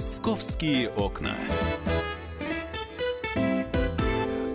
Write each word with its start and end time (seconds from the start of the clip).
Московские 0.00 0.88
окна. 0.88 1.36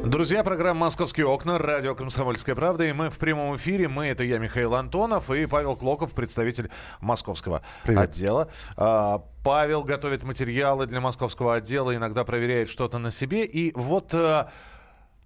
Друзья, 0.04 0.44
программа 0.44 0.86
«Московские 0.86 1.28
окна», 1.28 1.60
радио 1.60 1.94
«Комсомольская 1.94 2.56
правда». 2.56 2.86
И 2.86 2.94
мы 2.94 3.12
в 3.12 3.20
прямом 3.20 3.56
эфире. 3.56 3.88
Мы, 3.88 4.08
это 4.08 4.24
я, 4.24 4.40
Михаил 4.40 4.74
Антонов, 4.74 5.30
и 5.30 5.46
Павел 5.46 5.76
Клоков, 5.76 6.14
представитель 6.14 6.72
московского 7.00 7.62
Привет. 7.84 8.10
отдела. 8.10 8.50
А, 8.76 9.24
Павел 9.44 9.84
готовит 9.84 10.24
материалы 10.24 10.88
для 10.88 11.00
московского 11.00 11.54
отдела, 11.54 11.96
иногда 11.96 12.24
проверяет 12.24 12.68
что-то 12.68 12.98
на 12.98 13.12
себе. 13.12 13.46
И 13.46 13.72
вот 13.76 14.16
а, 14.16 14.52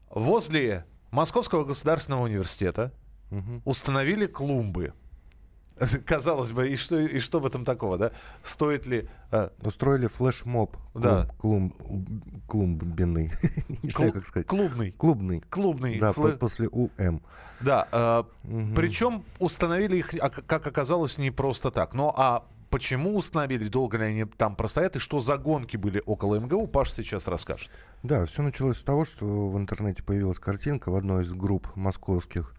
возле 0.09 0.83
Московского 1.11 1.63
государственного 1.63 2.23
университета 2.23 2.91
угу. 3.31 3.61
установили 3.63 4.25
клумбы. 4.25 4.91
Казалось 6.05 6.51
бы, 6.51 6.69
и 6.69 6.75
что, 6.75 6.99
и 6.99 7.19
что 7.19 7.39
в 7.39 7.45
этом 7.45 7.65
такого, 7.65 7.97
да? 7.97 8.11
Стоит 8.43 8.85
ли... 8.85 9.09
А... 9.31 9.51
Устроили 9.63 10.07
флешмоб 10.07 10.77
да. 10.93 11.27
клум, 11.39 11.73
клумбенный. 12.47 13.31
Не 13.83 13.91
знаю, 13.91 14.13
как 14.13 14.25
сказать. 14.25 14.47
Клубный. 14.47 14.91
Клубный. 14.91 15.41
Клубный. 15.49 15.99
Да, 15.99 16.13
флэ... 16.13 16.33
после 16.33 16.67
УМ. 16.67 17.21
Да. 17.61 17.87
Э, 17.91 18.23
угу. 18.47 18.75
Причем 18.75 19.23
установили 19.39 19.97
их, 19.97 20.13
а, 20.19 20.29
как 20.29 20.65
оказалось, 20.65 21.17
не 21.17 21.31
просто 21.31 21.71
так. 21.71 21.93
Ну, 21.93 22.13
а 22.15 22.45
почему 22.69 23.17
установили, 23.17 23.67
долго 23.67 23.97
ли 23.97 24.05
они 24.05 24.25
там 24.25 24.55
простоят, 24.55 24.95
и 24.95 24.99
что 24.99 25.19
за 25.19 25.37
гонки 25.37 25.77
были 25.77 26.01
около 26.05 26.39
МГУ, 26.39 26.67
Паш 26.67 26.91
сейчас 26.91 27.27
расскажет. 27.27 27.69
Да, 28.03 28.25
все 28.25 28.41
началось 28.41 28.77
с 28.77 28.83
того, 28.83 29.05
что 29.05 29.49
в 29.49 29.57
интернете 29.57 30.03
появилась 30.03 30.39
картинка 30.39 30.89
в 30.91 30.95
одной 30.95 31.23
из 31.23 31.33
групп 31.33 31.67
московских, 31.75 32.53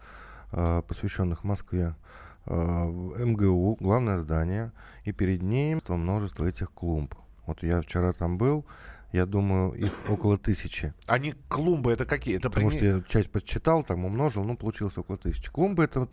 э, 0.53 0.83
посвященных 0.87 1.45
Москве, 1.45 1.95
э, 1.95 2.21
МГУ, 2.47 3.77
главное 3.81 4.19
здание, 4.19 4.73
и 5.05 5.13
перед 5.13 5.43
ним 5.43 5.81
множество 5.89 6.45
этих 6.45 6.73
клумб. 6.73 7.15
Вот 7.47 7.63
я 7.63 7.81
вчера 7.83 8.13
там 8.13 8.39
был, 8.39 8.65
я 9.13 9.27
думаю, 9.27 9.73
их 9.73 9.93
около 10.09 10.39
тысячи. 10.39 10.95
Они 11.07 11.35
клумбы 11.49 11.93
это 11.93 12.07
какие? 12.07 12.37
Это 12.37 12.49
Потому 12.49 12.71
при... 12.71 12.77
что 12.77 12.85
я 12.85 13.03
часть 13.03 13.31
подсчитал, 13.31 13.83
там 13.83 14.05
умножил, 14.05 14.45
ну, 14.45 14.57
получилось 14.57 14.97
около 14.97 15.19
тысячи. 15.19 15.51
Клумбы 15.51 15.85
это 15.85 16.01
вот, 16.01 16.11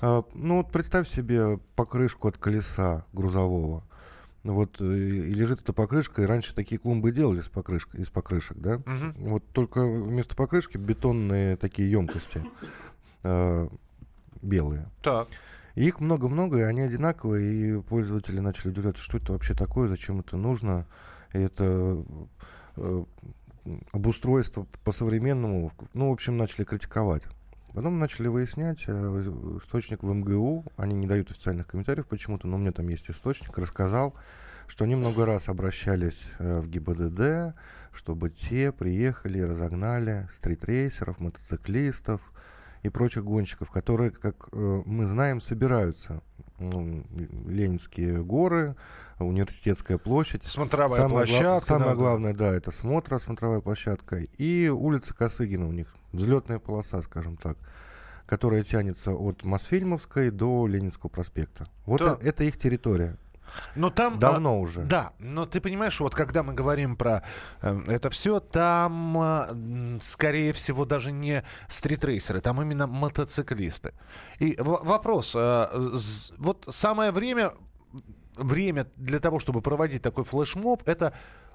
э, 0.00 0.22
ну, 0.34 0.58
вот 0.58 0.72
представь 0.72 1.08
себе 1.08 1.58
покрышку 1.76 2.28
от 2.28 2.38
колеса 2.38 3.04
грузового. 3.12 3.84
Вот 4.44 4.80
и, 4.80 4.84
и 4.84 5.34
лежит 5.34 5.60
эта 5.60 5.72
покрышка, 5.72 6.22
и 6.22 6.26
раньше 6.26 6.54
такие 6.54 6.80
клумбы 6.80 7.12
делали 7.12 7.40
из, 7.40 7.48
покрышек, 7.48 7.94
из 7.94 8.10
покрышек, 8.10 8.58
да? 8.58 8.76
Угу. 8.76 9.28
Вот 9.28 9.44
только 9.52 9.86
вместо 9.86 10.34
покрышки 10.34 10.76
бетонные 10.76 11.56
такие 11.56 11.90
емкости 11.90 12.42
э, 13.22 13.68
белые. 14.42 14.88
Так. 15.00 15.28
Их 15.74 16.00
много-много, 16.00 16.58
и 16.58 16.62
они 16.62 16.82
одинаковые, 16.82 17.78
и 17.78 17.82
пользователи 17.82 18.40
начали 18.40 18.68
удивляться, 18.68 19.02
что 19.02 19.18
это 19.18 19.32
вообще 19.32 19.54
такое, 19.54 19.88
зачем 19.88 20.20
это 20.20 20.36
нужно. 20.36 20.86
Это 21.32 22.04
э, 22.76 23.04
обустройство 23.92 24.66
по-современному, 24.84 25.72
ну, 25.94 26.10
в 26.10 26.12
общем, 26.12 26.36
начали 26.36 26.64
критиковать. 26.64 27.22
Потом 27.74 27.98
начали 27.98 28.28
выяснять, 28.28 28.84
э, 28.86 28.92
источник 29.62 30.02
в 30.02 30.12
МГУ, 30.12 30.66
они 30.76 30.94
не 30.94 31.06
дают 31.06 31.30
официальных 31.30 31.68
комментариев 31.68 32.06
почему-то, 32.06 32.46
но 32.46 32.56
у 32.56 32.58
меня 32.58 32.72
там 32.72 32.88
есть 32.88 33.08
источник, 33.08 33.56
рассказал, 33.56 34.14
что 34.66 34.84
они 34.84 34.94
много 34.94 35.24
раз 35.24 35.48
обращались 35.48 36.22
э, 36.38 36.60
в 36.60 36.68
ГИБДД, 36.68 37.54
чтобы 37.92 38.30
те 38.30 38.72
приехали 38.72 39.40
разогнали 39.40 40.28
стритрейсеров, 40.34 41.18
мотоциклистов, 41.18 42.31
и 42.82 42.88
прочих 42.88 43.24
гонщиков, 43.24 43.70
которые, 43.70 44.10
как 44.10 44.48
э, 44.52 44.82
мы 44.84 45.06
знаем, 45.06 45.40
собираются. 45.40 46.22
Ленинские 46.58 48.22
горы, 48.22 48.76
университетская 49.18 49.98
площадь. 49.98 50.42
Смотровая 50.46 51.00
самое 51.00 51.26
площадка. 51.26 51.44
Гла- 51.44 51.60
самое 51.60 51.90
да, 51.90 51.96
главное, 51.96 52.34
да, 52.34 52.54
это 52.54 52.70
смотра, 52.70 53.18
смотровая 53.18 53.60
площадка. 53.60 54.20
И 54.38 54.68
улица 54.68 55.12
Косыгина 55.12 55.66
у 55.66 55.72
них, 55.72 55.92
взлетная 56.12 56.58
полоса, 56.58 57.02
скажем 57.02 57.36
так 57.36 57.58
которая 58.24 58.62
тянется 58.62 59.12
от 59.12 59.44
Мосфильмовской 59.44 60.30
до 60.30 60.66
Ленинского 60.66 61.10
проспекта. 61.10 61.66
Вот 61.84 62.00
да. 62.00 62.14
это, 62.14 62.26
это 62.26 62.44
их 62.44 62.56
территория. 62.56 63.18
Но 63.74 63.90
там... 63.90 64.18
Давно 64.18 64.50
а, 64.50 64.58
уже. 64.58 64.82
Да, 64.82 65.12
но 65.18 65.46
ты 65.46 65.60
понимаешь, 65.60 65.98
вот 66.00 66.14
когда 66.14 66.42
мы 66.42 66.54
говорим 66.54 66.96
про 66.96 67.22
э, 67.60 67.80
это 67.86 68.10
все, 68.10 68.40
там, 68.40 69.18
э, 69.20 69.98
скорее 70.02 70.52
всего, 70.52 70.84
даже 70.84 71.12
не 71.12 71.44
стритрейсеры, 71.68 72.40
там 72.40 72.60
именно 72.60 72.86
мотоциклисты. 72.86 73.94
И 74.38 74.56
в- 74.58 74.84
вопрос, 74.84 75.34
э, 75.36 75.68
вот 76.38 76.66
самое 76.68 77.10
время, 77.10 77.52
время 78.36 78.86
для 78.96 79.18
того, 79.18 79.38
чтобы 79.38 79.62
проводить 79.62 80.02
такой 80.02 80.24
флешмоб, 80.24 80.82
это 80.86 81.12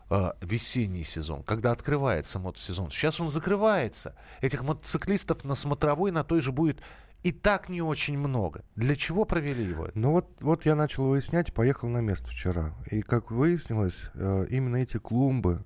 э, 0.09 0.31
весенний 0.41 1.03
сезон, 1.03 1.43
когда 1.43 1.71
открывается 1.71 2.39
мотосезон. 2.39 2.91
Сейчас 2.91 3.19
он 3.19 3.29
закрывается. 3.29 4.15
Этих 4.41 4.63
мотоциклистов 4.63 5.43
на 5.43 5.55
смотровой 5.55 6.11
на 6.11 6.23
той 6.23 6.41
же 6.41 6.51
будет 6.51 6.81
и 7.23 7.31
так 7.31 7.69
не 7.69 7.81
очень 7.81 8.17
много. 8.17 8.63
Для 8.75 8.95
чего 8.95 9.25
провели 9.25 9.63
его? 9.63 9.89
Ну 9.95 10.11
вот, 10.11 10.29
вот 10.41 10.65
я 10.65 10.75
начал 10.75 11.07
выяснять, 11.07 11.53
поехал 11.53 11.89
на 11.89 11.99
место 11.99 12.29
вчера. 12.29 12.73
И 12.91 13.01
как 13.01 13.31
выяснилось, 13.31 14.09
э, 14.13 14.47
именно 14.49 14.77
эти 14.77 14.97
клумбы, 14.97 15.63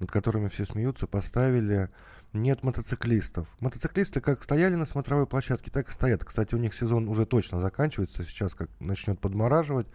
над 0.00 0.10
которыми 0.10 0.48
все 0.48 0.64
смеются, 0.64 1.06
поставили 1.06 1.88
нет 2.32 2.62
мотоциклистов. 2.62 3.48
Мотоциклисты 3.60 4.20
как 4.20 4.42
стояли 4.42 4.74
на 4.74 4.86
смотровой 4.86 5.26
площадке, 5.26 5.70
так 5.70 5.88
и 5.88 5.92
стоят. 5.92 6.24
Кстати, 6.24 6.54
у 6.54 6.58
них 6.58 6.74
сезон 6.74 7.08
уже 7.08 7.26
точно 7.26 7.60
заканчивается. 7.60 8.24
Сейчас 8.24 8.54
как 8.54 8.68
начнет 8.80 9.18
подмораживать. 9.20 9.86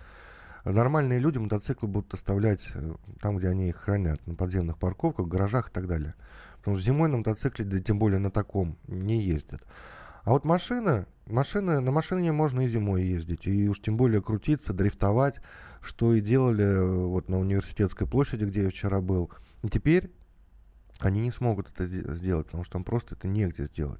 Нормальные 0.65 1.19
люди 1.19 1.37
мотоциклы 1.37 1.89
будут 1.89 2.13
оставлять 2.13 2.71
э, 2.73 2.95
там, 3.21 3.37
где 3.37 3.49
они 3.49 3.67
их 3.69 3.75
хранят, 3.75 4.25
на 4.25 4.35
подземных 4.35 4.77
парковках, 4.77 5.27
гаражах 5.27 5.69
и 5.69 5.71
так 5.71 5.87
далее. 5.87 6.15
Потому 6.59 6.77
что 6.77 6.85
зимой 6.85 7.09
на 7.09 7.17
мотоцикле, 7.17 7.65
да 7.65 7.81
тем 7.81 7.99
более 7.99 8.19
на 8.19 8.31
таком, 8.31 8.77
не 8.87 9.21
ездят. 9.21 9.61
А 10.23 10.31
вот 10.31 10.45
машина, 10.45 11.05
машина, 11.25 11.81
на 11.81 11.91
машине 11.91 12.31
можно 12.31 12.61
и 12.61 12.69
зимой 12.69 13.03
ездить, 13.03 13.45
и 13.45 13.67
уж 13.67 13.81
тем 13.81 13.97
более 13.97 14.21
крутиться, 14.21 14.71
дрифтовать, 14.71 15.41
что 15.81 16.13
и 16.13 16.21
делали 16.21 16.63
э, 16.63 17.05
вот 17.07 17.27
на 17.27 17.39
университетской 17.39 18.07
площади, 18.07 18.45
где 18.45 18.63
я 18.63 18.69
вчера 18.69 19.01
был. 19.01 19.29
И 19.63 19.69
теперь 19.69 20.11
они 20.99 21.19
не 21.19 21.31
смогут 21.31 21.69
это 21.73 21.85
сделать, 22.15 22.45
потому 22.45 22.63
что 22.63 22.73
там 22.73 22.85
просто 22.85 23.15
это 23.15 23.27
негде 23.27 23.65
сделать. 23.65 23.99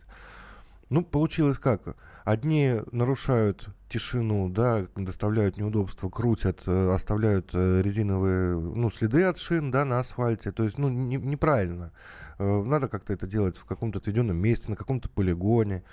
Ну, 0.90 1.04
получилось 1.04 1.58
как? 1.58 1.98
Одни 2.24 2.76
нарушают 2.92 3.68
тишину, 3.90 4.48
да, 4.48 4.86
доставляют 4.96 5.58
неудобства, 5.58 6.10
крутят, 6.10 6.62
э, 6.68 6.92
оставляют 6.94 7.50
э, 7.54 7.82
резиновые, 7.82 8.58
ну, 8.58 8.90
следы 8.90 9.24
от 9.24 9.40
шин, 9.40 9.72
да, 9.72 9.84
на 9.84 10.00
асфальте. 10.00 10.54
То 10.54 10.64
есть, 10.64 10.78
ну, 10.78 10.88
не, 10.88 11.18
неправильно. 11.18 11.92
Надо 12.40 12.88
как-то 12.88 13.14
это 13.14 13.28
делать 13.28 13.58
в 13.58 13.66
каком-то 13.66 14.00
отведенном 14.00 14.38
месте, 14.38 14.70
на 14.70 14.76
каком-то 14.76 15.08
полигоне. 15.08 15.84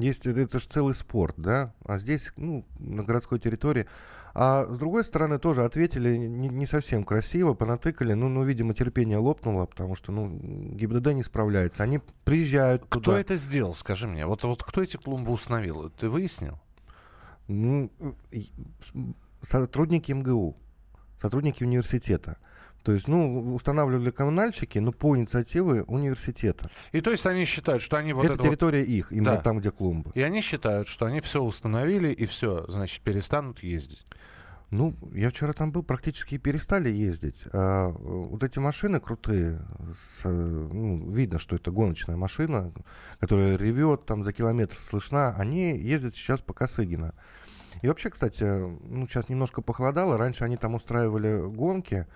Есть, 0.00 0.26
это 0.26 0.58
же 0.58 0.66
целый 0.66 0.94
спорт, 0.94 1.34
да, 1.36 1.74
а 1.84 1.98
здесь, 1.98 2.32
ну, 2.36 2.64
на 2.78 3.04
городской 3.04 3.38
территории. 3.38 3.86
А 4.32 4.64
с 4.64 4.78
другой 4.78 5.04
стороны, 5.04 5.38
тоже 5.38 5.64
ответили 5.64 6.16
не, 6.16 6.48
не 6.48 6.66
совсем 6.66 7.04
красиво, 7.04 7.54
понатыкали, 7.54 8.12
ну, 8.12 8.28
ну, 8.28 8.44
видимо, 8.44 8.74
терпение 8.74 9.18
лопнуло, 9.18 9.66
потому 9.66 9.94
что, 9.96 10.12
ну, 10.12 10.28
ГИБДД 10.28 11.14
не 11.14 11.24
справляется. 11.24 11.82
Они 11.82 12.00
приезжают 12.24 12.82
кто 12.82 13.00
туда. 13.00 13.12
Кто 13.12 13.20
это 13.20 13.36
сделал, 13.36 13.74
скажи 13.74 14.06
мне? 14.06 14.26
Вот, 14.26 14.44
вот 14.44 14.62
кто 14.62 14.82
эти 14.82 14.96
клумбы 14.96 15.32
установил? 15.32 15.90
Ты 15.90 16.08
выяснил? 16.08 16.60
Ну, 17.48 17.90
сотрудники 19.42 20.12
МГУ, 20.12 20.56
сотрудники 21.20 21.64
университета. 21.64 22.38
То 22.82 22.92
есть, 22.92 23.08
ну, 23.08 23.54
устанавливали 23.54 24.10
коммунальщики, 24.10 24.78
но 24.78 24.92
по 24.92 25.16
инициативе 25.16 25.82
университета. 25.82 26.70
И 26.92 27.00
то 27.00 27.10
есть 27.10 27.26
они 27.26 27.44
считают, 27.44 27.82
что 27.82 27.96
они 27.96 28.12
вот 28.12 28.24
это... 28.24 28.34
Это 28.34 28.44
территория 28.44 28.80
вот... 28.80 28.88
их, 28.88 29.12
именно 29.12 29.36
да. 29.36 29.42
там, 29.42 29.58
где 29.58 29.70
клумбы. 29.70 30.12
И 30.14 30.22
они 30.22 30.40
считают, 30.40 30.88
что 30.88 31.06
они 31.06 31.20
все 31.20 31.42
установили, 31.42 32.12
и 32.12 32.24
все, 32.26 32.64
значит, 32.68 33.02
перестанут 33.02 33.62
ездить. 33.62 34.04
Ну, 34.70 34.94
я 35.12 35.30
вчера 35.30 35.52
там 35.52 35.72
был, 35.72 35.82
практически 35.82 36.38
перестали 36.38 36.88
ездить. 36.88 37.42
А, 37.52 37.88
вот 37.88 38.42
эти 38.44 38.60
машины 38.60 39.00
крутые, 39.00 39.60
с, 39.98 40.24
ну, 40.24 41.10
видно, 41.10 41.40
что 41.40 41.56
это 41.56 41.72
гоночная 41.72 42.16
машина, 42.16 42.72
которая 43.18 43.56
ревет, 43.56 44.06
там 44.06 44.22
за 44.24 44.32
километр 44.32 44.76
слышна, 44.78 45.34
они 45.36 45.76
ездят 45.76 46.14
сейчас 46.14 46.40
по 46.40 46.54
Косыгина. 46.54 47.14
И 47.82 47.88
вообще, 47.88 48.10
кстати, 48.10 48.44
ну, 48.44 49.06
сейчас 49.08 49.28
немножко 49.28 49.60
похолодало, 49.60 50.16
раньше 50.16 50.44
они 50.44 50.56
там 50.56 50.76
устраивали 50.76 51.48
гонки, 51.48 52.06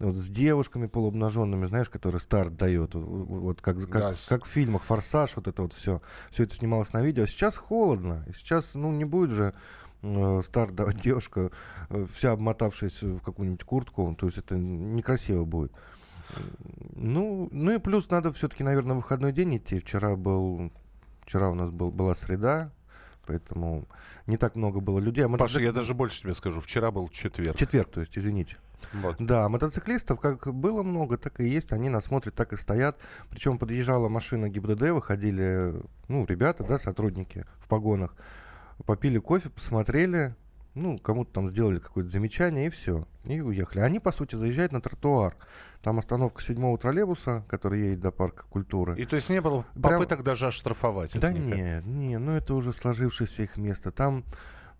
вот 0.00 0.16
с 0.16 0.28
девушками 0.28 0.86
полуобнаженными, 0.86 1.66
знаешь, 1.66 1.88
которые 1.88 2.20
старт 2.20 2.56
дает, 2.56 2.94
вот 2.94 3.60
как, 3.60 3.80
как, 3.88 3.90
да. 3.90 4.14
как 4.28 4.44
в 4.44 4.48
фильмах 4.48 4.82
«Форсаж», 4.82 5.36
вот 5.36 5.46
это 5.46 5.62
вот 5.62 5.72
все. 5.72 6.02
Все 6.30 6.44
это 6.44 6.54
снималось 6.54 6.92
на 6.92 7.02
видео. 7.02 7.24
А 7.24 7.26
сейчас 7.26 7.56
холодно. 7.56 8.24
Сейчас, 8.34 8.74
ну, 8.74 8.90
не 8.92 9.04
будет 9.04 9.30
же 9.30 9.54
э, 10.02 10.42
старт 10.44 10.74
давать 10.74 11.00
девушка, 11.00 11.50
э, 11.90 12.06
вся 12.12 12.32
обмотавшись 12.32 13.02
в 13.02 13.20
какую-нибудь 13.20 13.64
куртку. 13.64 14.14
То 14.18 14.26
есть 14.26 14.38
это 14.38 14.56
некрасиво 14.56 15.44
будет. 15.44 15.72
Ну, 16.96 17.48
ну 17.52 17.72
и 17.72 17.78
плюс 17.78 18.10
надо 18.10 18.32
все-таки, 18.32 18.64
наверное, 18.64 18.96
выходной 18.96 19.32
день 19.32 19.58
идти. 19.58 19.78
Вчера 19.78 20.16
был, 20.16 20.72
вчера 21.22 21.50
у 21.50 21.54
нас 21.54 21.70
был, 21.70 21.90
была 21.90 22.14
среда, 22.14 22.72
Поэтому 23.26 23.88
не 24.26 24.36
так 24.36 24.54
много 24.54 24.80
было 24.80 24.98
людей. 24.98 25.24
А 25.24 25.28
мотоцик... 25.28 25.54
Паша, 25.54 25.64
я 25.64 25.72
даже 25.72 25.94
больше 25.94 26.22
тебе 26.22 26.34
скажу. 26.34 26.60
Вчера 26.60 26.90
был 26.90 27.08
четверг. 27.08 27.56
Четверг, 27.56 27.90
то 27.90 28.00
есть, 28.00 28.16
извините. 28.18 28.58
Вот. 28.92 29.16
Да, 29.18 29.48
мотоциклистов 29.48 30.20
как 30.20 30.52
было 30.52 30.82
много, 30.82 31.16
так 31.16 31.40
и 31.40 31.48
есть. 31.48 31.72
Они 31.72 31.88
нас 31.88 32.04
смотрят, 32.04 32.34
так 32.34 32.52
и 32.52 32.56
стоят. 32.56 32.98
Причем 33.30 33.58
подъезжала 33.58 34.08
машина 34.08 34.48
ГИБДД, 34.48 34.90
выходили, 34.90 35.74
ну, 36.08 36.24
ребята, 36.26 36.64
да, 36.64 36.78
сотрудники 36.78 37.46
в 37.58 37.68
погонах. 37.68 38.14
Попили 38.86 39.18
кофе, 39.18 39.50
посмотрели, 39.50 40.34
ну, 40.74 40.98
кому-то 40.98 41.32
там 41.32 41.50
сделали 41.50 41.78
какое-то 41.78 42.10
замечание, 42.10 42.66
и 42.66 42.70
все. 42.70 43.06
И 43.24 43.40
уехали. 43.40 43.80
Они, 43.80 44.00
по 44.00 44.12
сути, 44.12 44.34
заезжают 44.34 44.72
на 44.72 44.80
тротуар. 44.80 45.36
Там 45.82 45.98
остановка 45.98 46.42
седьмого 46.42 46.78
троллейбуса, 46.78 47.44
который 47.46 47.80
едет 47.80 48.00
до 48.00 48.10
парка 48.10 48.44
культуры. 48.48 48.98
И 48.98 49.04
то 49.04 49.16
есть 49.16 49.28
не 49.28 49.40
было 49.40 49.64
попыток 49.74 50.08
Прям... 50.08 50.24
даже 50.24 50.46
оштрафовать? 50.46 51.18
Да 51.18 51.32
нет, 51.32 51.84
нет, 51.84 52.20
ну 52.20 52.32
это 52.32 52.54
уже 52.54 52.72
сложившееся 52.72 53.42
их 53.42 53.56
место. 53.56 53.92
Там, 53.92 54.24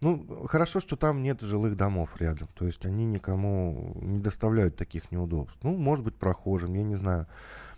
ну, 0.05 0.47
хорошо, 0.47 0.81
что 0.81 0.97
там 0.97 1.23
нет 1.23 1.41
жилых 1.41 1.77
домов 1.77 2.11
рядом. 2.19 2.49
То 2.55 2.67
есть 2.67 2.85
они 2.85 3.07
никому 3.07 3.97
не 4.03 4.19
доставляют 4.19 4.77
таких 4.77 5.11
неудобств. 5.11 5.59
Ну, 5.63 5.77
может 5.77 6.05
быть, 6.05 6.17
прохожим, 6.17 6.75
я 6.75 6.83
не 6.83 6.95
знаю. 6.95 7.27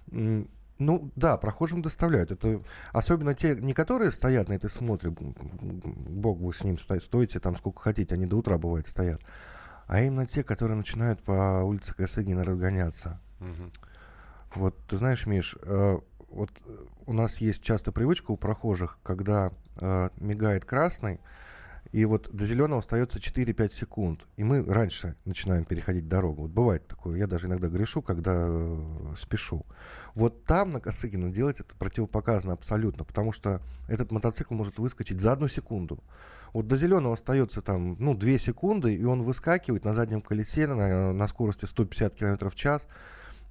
Ну 0.09 1.13
да, 1.15 1.37
прохожим 1.37 1.83
доставляют. 1.83 2.33
Это 2.33 2.63
особенно 2.93 3.35
те, 3.35 3.55
не 3.55 3.73
которые 3.73 4.11
стоят 4.11 4.49
на 4.49 4.55
этой 4.55 4.69
смотре, 4.69 5.11
бог 5.11 6.41
бы 6.41 6.53
с 6.53 6.65
ним, 6.65 6.79
стойте 6.79 7.39
там 7.39 7.57
сколько 7.57 7.81
хотите, 7.81 8.17
они 8.17 8.27
до 8.27 8.37
утра 8.39 8.59
бывает 8.59 8.89
стоят. 8.89 9.21
А 9.87 10.01
именно 10.01 10.27
те, 10.27 10.43
которые 10.43 10.77
начинают 10.77 11.23
по 11.23 11.63
улице 11.63 11.95
Косыгина 11.95 12.45
разгоняться. 12.45 13.21
Угу. 13.39 13.71
Вот, 14.57 14.77
ты 14.89 14.97
знаешь, 14.97 15.27
Миш, 15.27 15.57
э, 15.63 15.99
вот 16.31 16.51
у 17.07 17.13
нас 17.13 17.37
есть 17.37 17.63
часто 17.63 17.93
привычка 17.93 18.33
у 18.33 18.37
прохожих, 18.37 18.99
когда 19.05 19.53
э, 19.79 20.09
мигает 20.17 20.65
красный, 20.65 21.21
и 21.97 22.05
вот 22.05 22.29
до 22.31 22.45
зеленого 22.45 22.81
остается 22.81 23.19
4-5 23.19 23.73
секунд. 23.73 24.27
И 24.37 24.45
мы 24.45 24.63
раньше 24.63 25.17
начинаем 25.25 25.65
переходить 25.65 26.09
дорогу. 26.09 26.43
Вот 26.43 26.51
бывает 26.51 26.87
такое. 26.87 27.17
Я 27.17 27.27
даже 27.27 27.47
иногда 27.47 27.69
грешу, 27.69 28.03
когда 28.03 28.35
э, 28.37 29.15
спешу. 29.17 29.65
Вот 30.15 30.45
там, 30.45 30.73
на 30.73 30.81
Косыгина, 30.81 31.31
делать 31.31 31.59
это 31.59 31.75
противопоказано 31.75 32.53
абсолютно. 32.53 33.05
Потому 33.05 33.33
что 33.33 33.63
этот 33.89 34.13
мотоцикл 34.13 34.53
может 34.53 34.79
выскочить 34.79 35.23
за 35.23 35.33
одну 35.33 35.49
секунду. 35.49 36.05
Вот 36.53 36.67
до 36.67 36.77
зеленого 36.77 37.15
остается 37.15 37.63
там, 37.63 37.97
ну, 37.99 38.15
2 38.15 38.37
секунды, 38.37 38.95
и 38.95 39.05
он 39.05 39.23
выскакивает 39.23 39.87
на 39.87 39.95
заднем 39.95 40.21
колесе 40.21 40.67
на, 40.67 41.15
на 41.15 41.29
скорости 41.29 41.65
150 41.65 42.15
км 42.15 42.51
в 42.51 42.55
час. 42.55 42.89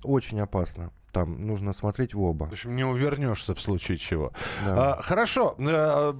Очень 0.04 0.40
опасно 0.40 0.92
там 1.16 1.48
нужно 1.48 1.72
смотреть 1.72 2.14
в 2.14 2.22
оба. 2.22 2.44
В 2.48 2.52
общем, 2.52 2.76
не 2.76 2.84
увернешься 2.84 3.56
в 3.56 3.62
случае 3.62 3.98
чего. 3.98 4.34
Да. 4.66 4.96
А, 4.96 5.02
хорошо. 5.02 5.56
Э, 5.58 6.14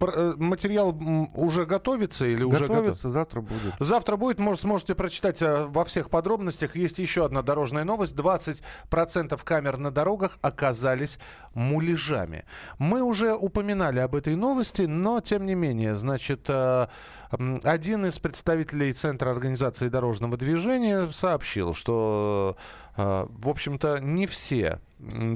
э, 0.00 0.34
материал 0.38 0.98
уже 1.34 1.66
готовится 1.66 2.24
или 2.24 2.44
готовится, 2.44 2.72
уже 2.72 2.82
готов? 2.82 3.12
завтра 3.12 3.40
будет. 3.42 3.74
Завтра 3.78 4.16
будет, 4.16 4.38
может, 4.38 4.62
сможете 4.62 4.94
прочитать 4.94 5.42
э, 5.42 5.66
во 5.66 5.84
всех 5.84 6.08
подробностях. 6.08 6.76
Есть 6.76 6.98
еще 6.98 7.26
одна 7.26 7.42
дорожная 7.42 7.84
новость. 7.84 8.14
20% 8.14 9.38
камер 9.44 9.76
на 9.76 9.90
дорогах 9.90 10.38
оказались 10.40 11.18
муляжами. 11.52 12.46
Мы 12.78 13.02
уже 13.02 13.34
упоминали 13.34 13.98
об 13.98 14.14
этой 14.14 14.34
новости, 14.34 14.82
но 14.82 15.20
тем 15.20 15.44
не 15.44 15.56
менее, 15.56 15.94
значит, 15.94 16.48
один 16.48 18.06
из 18.06 18.18
представителей 18.18 18.94
Центра 18.94 19.30
организации 19.30 19.90
дорожного 19.90 20.38
движения 20.38 21.12
сообщил, 21.12 21.74
что 21.74 22.56
в 22.98 23.48
общем-то, 23.48 23.98
не 24.00 24.26
все 24.26 24.80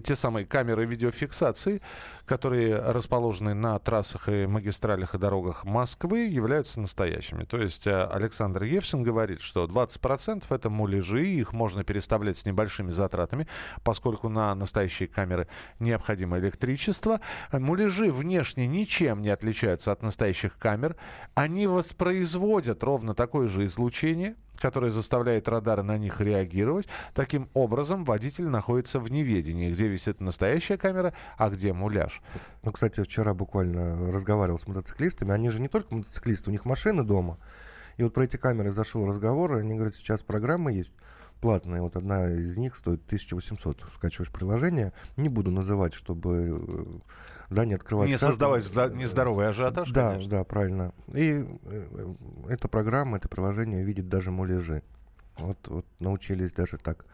те 0.03 0.17
самые 0.17 0.44
камеры 0.44 0.85
видеофиксации, 0.85 1.81
которые 2.26 2.76
расположены 2.76 3.55
на 3.55 3.79
трассах 3.79 4.29
и 4.29 4.47
магистралях 4.47 5.14
и 5.14 5.19
дорогах 5.19 5.64
Москвы, 5.64 6.26
являются 6.26 6.81
настоящими. 6.81 7.44
То 7.44 7.59
есть 7.59 7.87
э, 7.87 8.05
Александр 8.06 8.64
Евсин 8.64 9.03
говорит, 9.03 9.41
что 9.41 9.64
20% 9.67 10.44
это 10.49 10.70
муляжи, 10.70 11.25
их 11.25 11.53
можно 11.53 11.85
переставлять 11.85 12.38
с 12.38 12.47
небольшими 12.47 12.91
затратами, 12.91 13.47
поскольку 13.85 14.29
на 14.29 14.55
настоящие 14.55 15.08
камеры 15.08 15.47
необходимо 15.79 16.38
электричество. 16.38 17.20
Муляжи 17.53 18.11
внешне 18.11 18.67
ничем 18.67 19.23
не 19.23 19.29
отличаются 19.29 19.93
от 19.93 20.03
настоящих 20.03 20.58
камер. 20.58 20.97
Они 21.35 21.67
воспроизводят 21.67 22.82
ровно 22.82 23.15
такое 23.15 23.47
же 23.47 23.65
излучение, 23.65 24.35
которая 24.62 24.93
заставляет 24.93 25.49
радары 25.49 25.82
на 25.82 25.99
них 25.99 26.20
реагировать. 26.20 26.87
Таким 27.14 27.49
образом, 27.53 28.05
водитель 28.05 28.47
находится 28.49 29.00
в 29.00 29.11
неведении, 29.11 29.73
где 29.73 29.88
висит 29.88 30.20
настоящая 30.20 30.79
камера, 30.79 31.12
а 31.37 31.50
где 31.50 31.73
муляж. 31.73 32.23
Ну, 32.62 32.70
кстати, 32.70 33.03
вчера 33.03 33.35
буквально 33.35 34.12
разговаривал 34.12 34.61
с 34.61 34.69
мотоциклистами. 34.69 35.32
Они 35.32 35.50
же 35.50 35.61
не 35.61 35.67
только 35.67 35.93
мотоциклисты, 35.93 36.50
у 36.50 36.53
них 36.53 36.64
машины 36.64 37.03
дома. 37.03 37.38
И 37.97 38.05
вот 38.05 38.14
про 38.14 38.23
эти 38.25 38.37
камеры 38.37 38.70
зашел 38.70 39.05
разговор, 39.05 39.56
и 39.56 39.61
они 39.61 39.75
говорят, 39.75 39.97
сейчас 39.97 40.20
программа 40.20 40.70
есть 40.70 40.94
платная. 41.43 41.83
Вот 41.83 41.97
одна 41.97 42.31
из 42.31 42.56
них 42.56 42.77
стоит 42.77 43.05
1800. 43.05 43.85
Скачиваешь 43.93 44.33
приложение. 44.33 44.93
Не 45.17 45.29
буду 45.29 45.50
называть, 45.50 45.93
чтобы 45.93 46.62
э, 46.69 46.85
да, 47.50 47.67
не 47.67 47.75
открывать. 47.75 48.09
Не 48.09 48.17
создавать 48.17 48.65
нездоровый 48.94 49.49
ажиотаж, 49.49 49.91
Да, 49.91 50.12
конечно. 50.12 50.31
да, 50.31 50.44
правильно. 50.44 50.94
И 51.12 51.44
э, 51.65 52.15
эта 52.49 52.69
программа, 52.69 53.19
это 53.19 53.29
приложение 53.29 53.83
видит 53.83 54.09
даже 54.09 54.31
муляжи. 54.31 54.83
Вот, 55.37 55.59
вот 55.67 55.85
научились 55.99 56.53
даже 56.53 56.79
так 56.79 57.05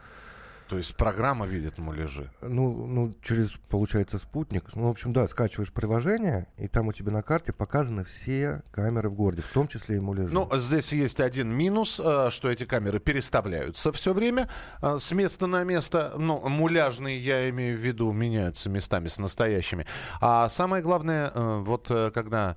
то 0.69 0.77
есть 0.77 0.95
программа 0.97 1.47
видит 1.47 1.79
муляжи? 1.79 2.31
Ну, 2.43 2.87
ну, 2.87 3.15
через, 3.23 3.53
получается, 3.69 4.19
спутник. 4.19 4.65
Ну, 4.75 4.89
в 4.89 4.91
общем, 4.91 5.13
да, 5.13 5.27
скачиваешь 5.27 5.73
приложение, 5.73 6.47
и 6.59 6.69
там 6.69 6.89
у 6.89 6.93
тебя 6.93 7.11
на 7.11 7.23
карте 7.23 7.53
показаны 7.53 8.05
все 8.05 8.63
камеры 8.71 9.09
в 9.09 9.15
городе, 9.15 9.43
в 9.43 9.49
том 9.49 9.67
числе 9.67 9.97
и 9.97 10.01
муляжи. 10.01 10.33
Ну, 10.33 10.49
здесь 10.59 10.93
есть 10.93 11.21
один 11.21 11.49
минус, 11.49 12.01
э, 12.05 12.29
что 12.31 12.51
эти 12.51 12.65
камеры 12.65 13.01
переставляются 13.01 13.93
все 13.93 14.13
время 14.13 14.49
э, 14.83 14.99
с 14.99 15.11
места 15.13 15.47
на 15.47 15.65
место. 15.65 16.15
Ну, 16.19 16.47
муляжные, 16.49 17.19
я 17.19 17.49
имею 17.49 17.79
в 17.79 17.81
виду, 17.81 18.13
меняются 18.13 18.69
местами 18.69 19.09
с 19.09 19.19
настоящими. 19.19 19.87
А 20.21 20.49
самое 20.49 20.83
главное, 20.83 21.33
э, 21.35 21.59
вот 21.61 21.89
когда 22.15 22.57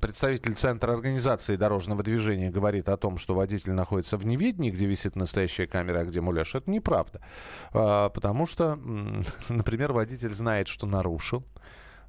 представитель 0.00 0.54
Центра 0.54 0.92
организации 0.92 1.56
дорожного 1.56 2.02
движения 2.02 2.50
говорит 2.50 2.88
о 2.88 2.96
том, 2.96 3.18
что 3.18 3.34
водитель 3.34 3.72
находится 3.72 4.16
в 4.16 4.24
неведении, 4.24 4.70
где 4.70 4.86
висит 4.86 5.14
настоящая 5.14 5.66
камера, 5.66 6.00
а 6.00 6.04
где 6.04 6.22
муляж, 6.22 6.54
это 6.54 6.70
неправда. 6.74 7.20
А, 7.72 8.10
потому 8.10 8.46
что, 8.46 8.78
например, 9.48 9.92
водитель 9.92 10.34
знает, 10.34 10.68
что 10.68 10.86
нарушил, 10.86 11.44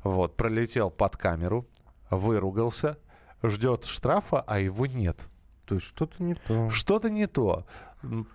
вот, 0.04 0.36
пролетел 0.36 0.92
под 0.92 1.18
камеру, 1.18 1.68
выругался, 2.10 2.98
ждет 3.44 3.86
штрафа, 3.86 4.44
а 4.46 4.60
его 4.60 4.86
нет. 4.86 5.18
То 5.66 5.76
есть 5.76 5.88
что-то 5.88 6.22
не 6.22 6.36
то. 6.36 6.70
Что-то 6.70 7.10
не 7.10 7.28
то. 7.28 7.66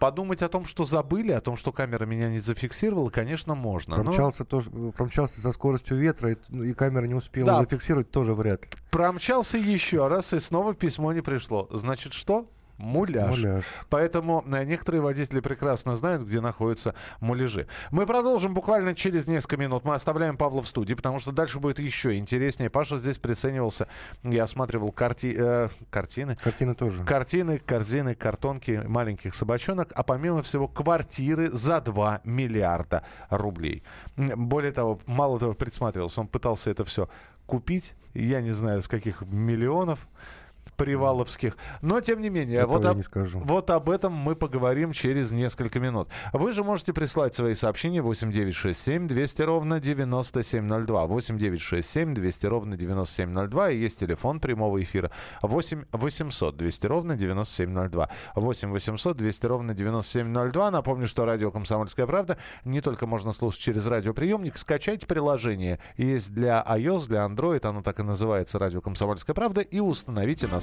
Подумать 0.00 0.42
о 0.42 0.48
том, 0.48 0.64
что 0.64 0.82
забыли, 0.84 1.30
о 1.30 1.40
том, 1.40 1.56
что 1.56 1.70
камера 1.70 2.04
меня 2.04 2.28
не 2.28 2.40
зафиксировала, 2.40 3.08
конечно, 3.08 3.54
можно. 3.54 3.94
Промчался, 3.94 4.42
но... 4.42 4.46
тоже, 4.46 4.70
промчался 4.70 5.40
со 5.40 5.52
скоростью 5.52 5.96
ветра, 5.96 6.32
и, 6.32 6.36
и 6.52 6.72
камера 6.72 7.04
не 7.06 7.14
успела 7.14 7.46
да. 7.46 7.60
зафиксировать, 7.60 8.10
тоже 8.10 8.34
вряд 8.34 8.64
ли. 8.64 8.70
Промчался 8.90 9.58
еще 9.58 10.08
раз, 10.08 10.32
и 10.32 10.40
снова 10.40 10.74
письмо 10.74 11.12
не 11.12 11.20
пришло. 11.20 11.68
Значит, 11.70 12.14
что? 12.14 12.48
Муляж. 12.80 13.30
муляж. 13.30 13.64
Поэтому 13.88 14.44
э, 14.46 14.64
некоторые 14.64 15.02
водители 15.02 15.40
прекрасно 15.40 15.96
знают, 15.96 16.22
где 16.22 16.40
находятся 16.40 16.94
муляжи. 17.20 17.66
Мы 17.90 18.06
продолжим 18.06 18.54
буквально 18.54 18.94
через 18.94 19.26
несколько 19.26 19.56
минут. 19.56 19.84
Мы 19.84 19.94
оставляем 19.94 20.36
Павла 20.36 20.62
в 20.62 20.68
студии, 20.68 20.94
потому 20.94 21.20
что 21.20 21.32
дальше 21.32 21.60
будет 21.60 21.78
еще 21.78 22.16
интереснее. 22.16 22.70
Паша 22.70 22.96
здесь 22.96 23.18
приценивался. 23.18 23.86
Я 24.22 24.44
осматривал 24.44 24.92
карти... 24.92 25.34
э, 25.36 25.68
картины. 25.90 26.36
Картины 26.36 26.74
тоже. 26.74 27.04
Картины, 27.04 27.58
корзины, 27.58 28.14
картонки 28.14 28.82
маленьких 28.86 29.34
собачонок, 29.34 29.92
а 29.94 30.02
помимо 30.02 30.42
всего 30.42 30.66
квартиры 30.66 31.50
за 31.50 31.80
2 31.80 32.22
миллиарда 32.24 33.04
рублей. 33.28 33.82
Более 34.16 34.72
того, 34.72 35.00
мало 35.06 35.38
того, 35.38 35.54
присматривался. 35.54 36.20
Он 36.20 36.28
пытался 36.28 36.70
это 36.70 36.84
все 36.84 37.08
купить. 37.46 37.94
Я 38.14 38.40
не 38.40 38.52
знаю, 38.52 38.82
с 38.82 38.88
каких 38.88 39.22
миллионов 39.22 40.06
приваловских. 40.80 41.56
Но, 41.82 42.00
тем 42.00 42.20
не 42.20 42.30
менее, 42.30 42.64
вот, 42.64 42.84
об, 42.84 42.96
не 42.96 43.02
скажу. 43.02 43.40
вот 43.40 43.68
об 43.70 43.90
этом 43.90 44.12
мы 44.14 44.34
поговорим 44.34 44.92
через 44.92 45.30
несколько 45.30 45.78
минут. 45.78 46.08
Вы 46.32 46.52
же 46.52 46.64
можете 46.64 46.92
прислать 46.92 47.34
свои 47.34 47.54
сообщения 47.54 48.00
8967 48.00 49.06
200 49.06 49.42
ровно 49.42 49.80
9702. 49.80 51.06
8967 51.06 52.14
200 52.14 52.46
ровно 52.46 52.76
9702. 52.76 53.70
И 53.70 53.78
есть 53.78 53.98
телефон 53.98 54.40
прямого 54.40 54.82
эфира 54.82 55.10
8 55.42 55.84
800 55.92 56.56
200 56.56 56.86
ровно 56.86 57.16
9702. 57.16 58.08
8 58.34 58.70
800 58.70 59.16
200 59.16 59.46
ровно 59.46 59.74
9702. 59.74 60.70
Напомню, 60.70 61.06
что 61.06 61.26
радио 61.26 61.50
«Комсомольская 61.50 62.06
правда» 62.06 62.38
не 62.64 62.80
только 62.80 63.06
можно 63.06 63.32
слушать 63.32 63.60
через 63.60 63.86
радиоприемник, 63.86 64.56
скачайте 64.56 65.06
приложение. 65.06 65.78
Есть 65.96 66.32
для 66.32 66.64
iOS, 66.66 67.08
для 67.08 67.26
Android, 67.26 67.66
оно 67.66 67.82
так 67.82 68.00
и 68.00 68.02
называется 68.02 68.58
«Радио 68.58 68.80
Комсомольская 68.80 69.34
правда», 69.34 69.60
и 69.60 69.80
установите 69.80 70.46
на 70.46 70.60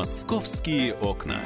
«Московские 0.00 0.94
окна». 0.94 1.38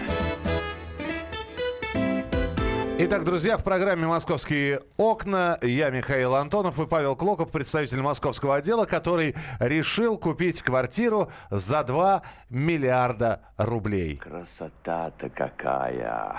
Итак, 3.01 3.25
друзья, 3.25 3.59
в 3.59 3.65
программе 3.65 4.07
«Московские 4.07 4.79
окна» 4.97 5.59
я 5.61 5.91
Михаил 5.91 6.37
Антонов 6.37 6.79
и 6.79 6.87
Павел 6.87 7.17
Клоков, 7.17 7.51
представитель 7.51 8.01
московского 8.01 8.55
отдела, 8.55 8.85
который 8.85 9.35
решил 9.59 10.17
купить 10.19 10.63
квартиру 10.63 11.33
за 11.51 11.83
2 11.83 12.23
миллиарда 12.49 13.41
рублей. 13.57 14.19
Красота-то 14.19 15.31
какая! 15.31 16.37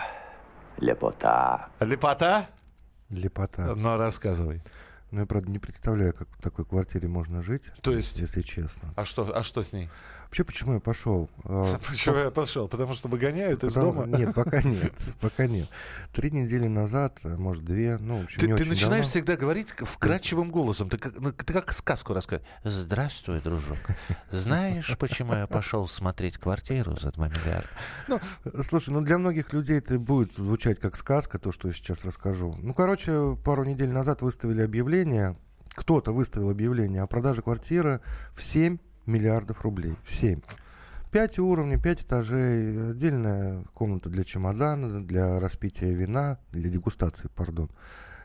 Лепота! 0.78 1.68
Лепота? 1.82 2.48
Лепота. 3.10 3.76
Ну, 3.76 3.98
рассказывай. 3.98 4.62
Ну, 5.12 5.22
я, 5.22 5.26
правда, 5.28 5.52
не 5.52 5.60
представляю, 5.60 6.14
как 6.14 6.28
в 6.30 6.42
такой 6.42 6.66
квартире 6.66 7.08
можно 7.08 7.42
жить. 7.44 7.64
То 7.82 7.92
есть- 7.92 8.20
Если 8.20 8.42
честно. 8.42 8.90
А 8.96 9.06
что, 9.06 9.32
а 9.34 9.44
что 9.44 9.64
с 9.64 9.72
ней? 9.72 9.90
Вообще, 10.26 10.44
почему 10.44 10.74
я 10.74 10.80
пошел? 10.80 11.30
А, 11.48 11.78
Почему 11.88 12.18
я 12.18 12.32
пошел? 12.32 12.68
Потому 12.68 12.94
что 12.96 13.08
выгоняют 13.08 13.64
из 13.64 13.74
дома? 13.74 14.06
Нет, 14.18 14.34
пока 14.34 14.62
нет. 14.64 14.94
Пока 15.22 15.46
нет. 15.46 15.70
Три 16.14 16.32
недели 16.32 16.68
назад, 16.68 17.20
а 17.24 17.38
может, 17.38 17.64
две, 17.64 17.98
ну, 17.98 18.22
в 18.22 18.24
общем, 18.24 18.40
Ты, 18.40 18.48
начинаешь 18.48 18.80
давно. 18.82 19.04
всегда 19.04 19.36
говорить 19.36 19.70
вкрадчивым 19.72 20.50
голосом. 20.50 20.90
Ты 20.90 20.98
как, 20.98 21.20
ну, 21.20 21.32
ты 21.32 21.54
как 21.54 21.72
сказку 21.72 22.14
рассказываешь. 22.14 22.50
Здравствуй, 22.64 23.42
дружок. 23.42 23.78
Знаешь, 24.32 24.98
почему 24.98 25.34
я 25.34 25.48
пошел 25.48 25.88
смотреть 25.88 26.38
квартиру 26.38 26.98
за 26.98 27.12
2 27.12 27.28
миллиарда? 27.28 27.68
Ну, 28.08 28.20
слушай, 28.68 28.90
ну 28.90 29.02
для 29.02 29.18
многих 29.18 29.54
людей 29.54 29.78
это 29.78 30.00
будет 30.00 30.34
звучать 30.34 30.80
как 30.80 30.96
сказка, 30.96 31.40
то, 31.40 31.52
что 31.52 31.68
я 31.68 31.74
сейчас 31.74 32.04
расскажу. 32.04 32.56
Ну, 32.62 32.74
короче, 32.74 33.38
пару 33.44 33.64
недель 33.64 33.90
назад 33.92 34.22
выставили 34.22 34.62
объявление, 34.62 35.38
кто-то 35.70 36.12
выставил 36.12 36.50
объявление 36.50 37.02
о 37.02 37.08
продаже 37.08 37.42
квартиры 37.42 38.02
в 38.34 38.44
7 38.44 38.78
миллиардов 39.06 39.62
рублей. 39.62 39.96
В 40.04 40.12
7. 40.12 40.42
Пять 41.12 41.40
уровней, 41.40 41.78
пять 41.78 42.02
этажей, 42.02 42.92
отдельная 42.92 43.64
комната 43.74 44.10
для 44.10 44.24
чемодана, 44.24 45.02
для 45.02 45.40
распития 45.40 45.94
вина, 45.94 46.40
для 46.52 46.70
дегустации, 46.70 47.30
пардон. 47.34 47.70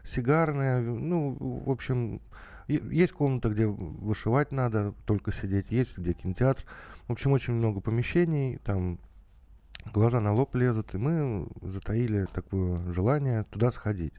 Сигарная, 0.04 0.80
ну, 0.80 1.36
в 1.38 1.70
общем, 1.70 2.20
есть 2.66 3.12
комната, 3.12 3.48
где 3.48 3.66
вышивать 3.66 4.50
надо, 4.50 4.94
только 5.04 5.32
сидеть, 5.32 5.70
есть 5.70 5.98
где 5.98 6.14
кинотеатр. 6.14 6.64
В 7.06 7.12
общем, 7.12 7.32
очень 7.32 7.54
много 7.54 7.80
помещений, 7.80 8.58
там 8.64 8.98
глаза 9.92 10.20
на 10.20 10.32
лоб 10.32 10.54
лезут, 10.54 10.94
и 10.94 10.98
мы 10.98 11.48
затаили 11.62 12.26
такое 12.32 12.78
желание 12.92 13.44
туда 13.44 13.70
сходить. 13.70 14.14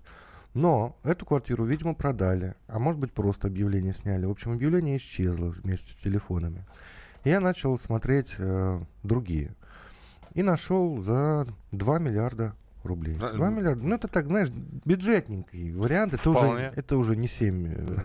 Но 0.53 0.97
эту 1.03 1.25
квартиру, 1.25 1.63
видимо, 1.63 1.93
продали, 1.93 2.55
а 2.67 2.77
может 2.79 2.99
быть 2.99 3.13
просто 3.13 3.47
объявление 3.47 3.93
сняли. 3.93 4.25
В 4.25 4.31
общем, 4.31 4.51
объявление 4.51 4.97
исчезло 4.97 5.47
вместе 5.47 5.93
с 5.93 5.95
телефонами. 5.95 6.65
И 7.23 7.29
я 7.29 7.39
начал 7.39 7.79
смотреть 7.79 8.35
э, 8.37 8.81
другие. 9.03 9.55
И 10.33 10.43
нашел 10.43 11.01
за 11.01 11.47
2 11.71 11.99
миллиарда 11.99 12.53
рублей. 12.83 13.15
Да, 13.17 13.31
2 13.31 13.49
миллиарда. 13.49 13.81
Ну, 13.81 13.95
это 13.95 14.07
так, 14.07 14.25
знаешь, 14.25 14.49
бюджетненький 14.49 15.71
вариант. 15.73 16.13
Это, 16.13 16.29
уже, 16.31 16.73
это 16.75 16.97
уже 16.97 17.15
не 17.15 17.27
7 17.27 17.55
Ну, 17.57 17.95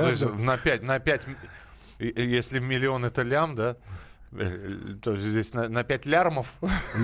то 0.00 0.10
есть 0.10 0.22
миллиардов. 0.22 0.38
на 0.44 0.58
5, 0.58 0.82
на 0.82 0.98
5, 0.98 1.26
если 1.98 2.58
миллион 2.58 3.04
это 3.04 3.22
лям, 3.22 3.54
да, 3.56 3.76
э, 4.32 4.68
то 5.02 5.16
здесь 5.16 5.54
на, 5.54 5.68
на 5.68 5.84
5 5.84 6.06
лярмов, 6.06 6.52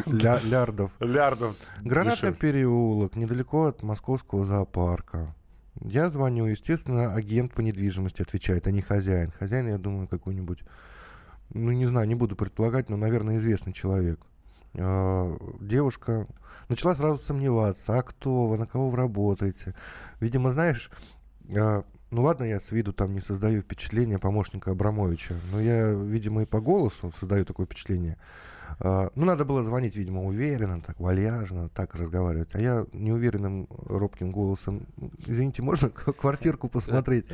Ля- 0.07 0.41
лярдов. 0.45 0.93
лярдов 1.01 1.57
Гранатный 1.83 2.31
дешевле. 2.31 2.37
переулок, 2.39 3.17
недалеко 3.17 3.67
от 3.67 3.83
московского 3.83 4.45
зоопарка. 4.45 5.35
Я 5.81 6.09
звоню, 6.11 6.47
естественно, 6.47 7.13
агент 7.15 7.53
по 7.53 7.61
недвижимости 7.61 8.23
отвечает, 8.23 8.67
а 8.67 8.71
не 8.71 8.81
хозяин. 8.81 9.33
Хозяин, 9.33 9.69
я 9.69 9.79
думаю, 9.79 10.07
какой-нибудь, 10.07 10.63
ну, 11.53 11.73
не 11.73 11.87
знаю, 11.87 12.07
не 12.07 12.15
буду 12.15 12.37
предполагать, 12.37 12.89
но, 12.91 12.97
наверное, 12.97 13.37
известный 13.39 13.73
человек. 13.73 14.21
А, 14.77 15.37
Девушка 15.61 16.27
начала 16.69 16.95
сразу 16.95 17.17
сомневаться, 17.17 17.99
а 17.99 18.03
кто 18.03 18.47
вы, 18.47 18.57
на 18.59 18.67
кого 18.67 18.91
вы 18.91 18.97
работаете. 18.97 19.75
Видимо, 20.21 20.53
знаешь, 20.53 20.91
а, 21.57 21.85
ну 22.15 22.23
ладно, 22.23 22.45
я 22.45 22.61
с 22.61 22.71
виду 22.71 22.93
там 22.93 23.13
не 23.13 23.21
создаю 23.21 23.63
впечатление 23.63 24.21
помощника 24.21 24.71
Абрамовича, 24.71 25.35
но 25.51 25.61
я, 25.61 25.91
видимо, 25.91 26.43
и 26.43 26.47
по 26.47 26.61
голосу 26.61 27.13
создаю 27.19 27.45
такое 27.45 27.67
впечатление. 27.67 28.17
А, 28.79 29.11
Ну, 29.17 29.25
надо 29.25 29.45
было 29.45 29.65
звонить, 29.65 29.97
видимо, 29.97 30.25
уверенно, 30.25 30.81
так 30.81 31.01
вальяжно, 31.01 31.69
так 31.71 31.97
разговаривать. 31.97 32.55
А 32.55 32.61
я 32.61 32.87
неуверенным, 32.93 33.67
робким 33.87 34.31
голосом, 34.31 34.87
извините, 35.27 35.63
можно 35.63 35.91
квартирку 35.91 36.69
посмотреть 36.69 37.27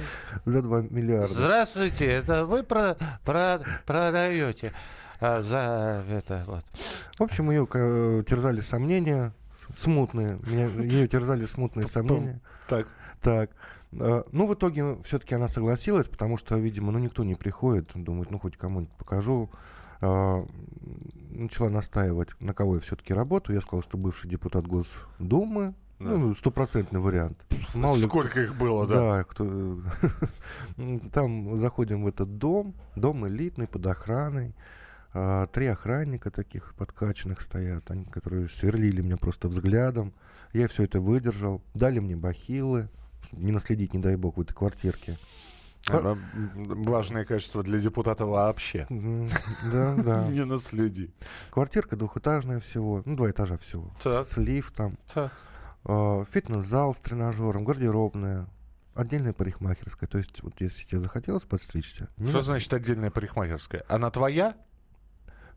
за 0.47 0.63
2 0.63 0.83
миллиарда? 0.89 1.35
Здравствуйте, 1.35 2.07
это 2.07 2.47
вы 2.47 2.63
про, 2.63 2.97
про, 3.25 3.61
продаете 3.85 4.73
а, 5.21 5.43
за 5.43 6.03
это 6.11 6.45
вот. 6.47 6.65
В 7.19 7.23
общем, 7.23 7.51
ее 7.51 7.67
терзали 8.25 8.61
сомнения 8.61 9.35
смутные. 9.77 10.39
Меня, 10.47 10.67
ее 10.67 11.07
терзали 11.07 11.45
смутные 11.45 11.87
сомнения. 11.87 12.41
Так. 12.67 12.87
Так. 13.21 13.51
Э, 13.93 14.23
Ну, 14.33 14.47
в 14.47 14.55
итоге 14.55 14.97
все-таки 15.03 15.35
она 15.35 15.49
согласилась, 15.49 16.09
потому 16.09 16.37
что, 16.37 16.57
видимо, 16.57 16.93
ну, 16.93 16.99
никто 16.99 17.25
не 17.25 17.35
приходит. 17.35 17.91
Думает, 17.95 18.31
ну, 18.31 18.39
хоть 18.39 18.57
кому-нибудь 18.57 18.95
покажу. 18.97 19.51
А, 20.01 20.45
Начала 21.31 21.69
настаивать, 21.69 22.31
на 22.41 22.53
кого 22.55 22.77
я 22.77 22.81
все-таки 22.81 23.15
работаю. 23.15 23.57
Я 23.57 23.63
сказал, 23.63 23.83
что 23.83 23.97
бывший 23.97 24.29
депутат 24.29 24.67
Госдумы. 24.67 25.75
Да. 25.99 26.17
Ну, 26.17 26.35
стопроцентный 26.35 26.99
вариант. 26.99 27.39
Мало 27.75 27.97
ли 27.97 28.05
Сколько 28.07 28.41
их 28.41 28.57
было, 28.57 28.87
да? 28.87 28.95
да, 29.19 29.25
кто... 29.25 29.81
Там 31.13 31.59
заходим 31.59 32.05
в 32.05 32.09
этот 32.09 32.39
дом, 32.39 32.75
дом 32.97 33.29
элитный, 33.29 33.69
под 33.69 33.87
охраной. 33.87 34.55
А, 35.13 35.47
Три 35.49 35.67
охранника 35.67 36.31
таких 36.31 36.75
подкачанных 36.75 37.43
стоят, 37.43 37.91
они, 37.91 38.07
которые 38.07 38.49
сверлили 38.49 39.03
меня 39.03 39.19
просто 39.19 39.49
взглядом. 39.49 40.15
Я 40.55 40.69
все 40.69 40.85
это 40.85 41.01
выдержал. 41.01 41.63
Дали 41.75 41.99
мне 41.99 42.17
бахилы, 42.17 42.89
не 43.33 43.53
наследить, 43.53 43.95
не 43.95 44.01
дай 44.01 44.17
бог, 44.17 44.37
в 44.37 44.41
этой 44.41 44.55
квартирке. 44.55 45.19
Это 45.89 46.17
важное 46.55 47.25
качество 47.25 47.63
для 47.63 47.79
депутата 47.79 48.27
вообще. 48.27 48.87
Да, 48.91 49.95
да. 50.05 50.29
Не 50.29 50.45
наследи. 50.45 51.11
Квартирка 51.51 51.97
двухэтажная 51.97 52.61
всего, 52.61 53.03
ну, 53.05 53.17
два 53.17 53.31
этажа 53.31 53.57
всего. 53.59 53.91
Так. 54.03 54.29
С 54.29 54.37
лифтом. 54.37 54.99
Так. 55.13 55.33
А, 55.85 56.25
Фитнес-зал 56.31 56.95
с 56.95 56.99
тренажером, 56.99 57.65
гардеробная. 57.65 58.47
Отдельная 58.95 59.33
парикмахерская. 59.33 60.09
То 60.09 60.19
есть, 60.19 60.43
вот 60.43 60.61
если 60.61 60.85
тебе 60.85 61.01
захотелось 61.01 61.45
подстричься, 61.45 62.09
Что 62.29 62.43
значит 62.43 62.73
отдельная 62.75 63.11
парикмахерская? 63.11 63.85
Она 63.89 64.11
твоя 64.11 64.57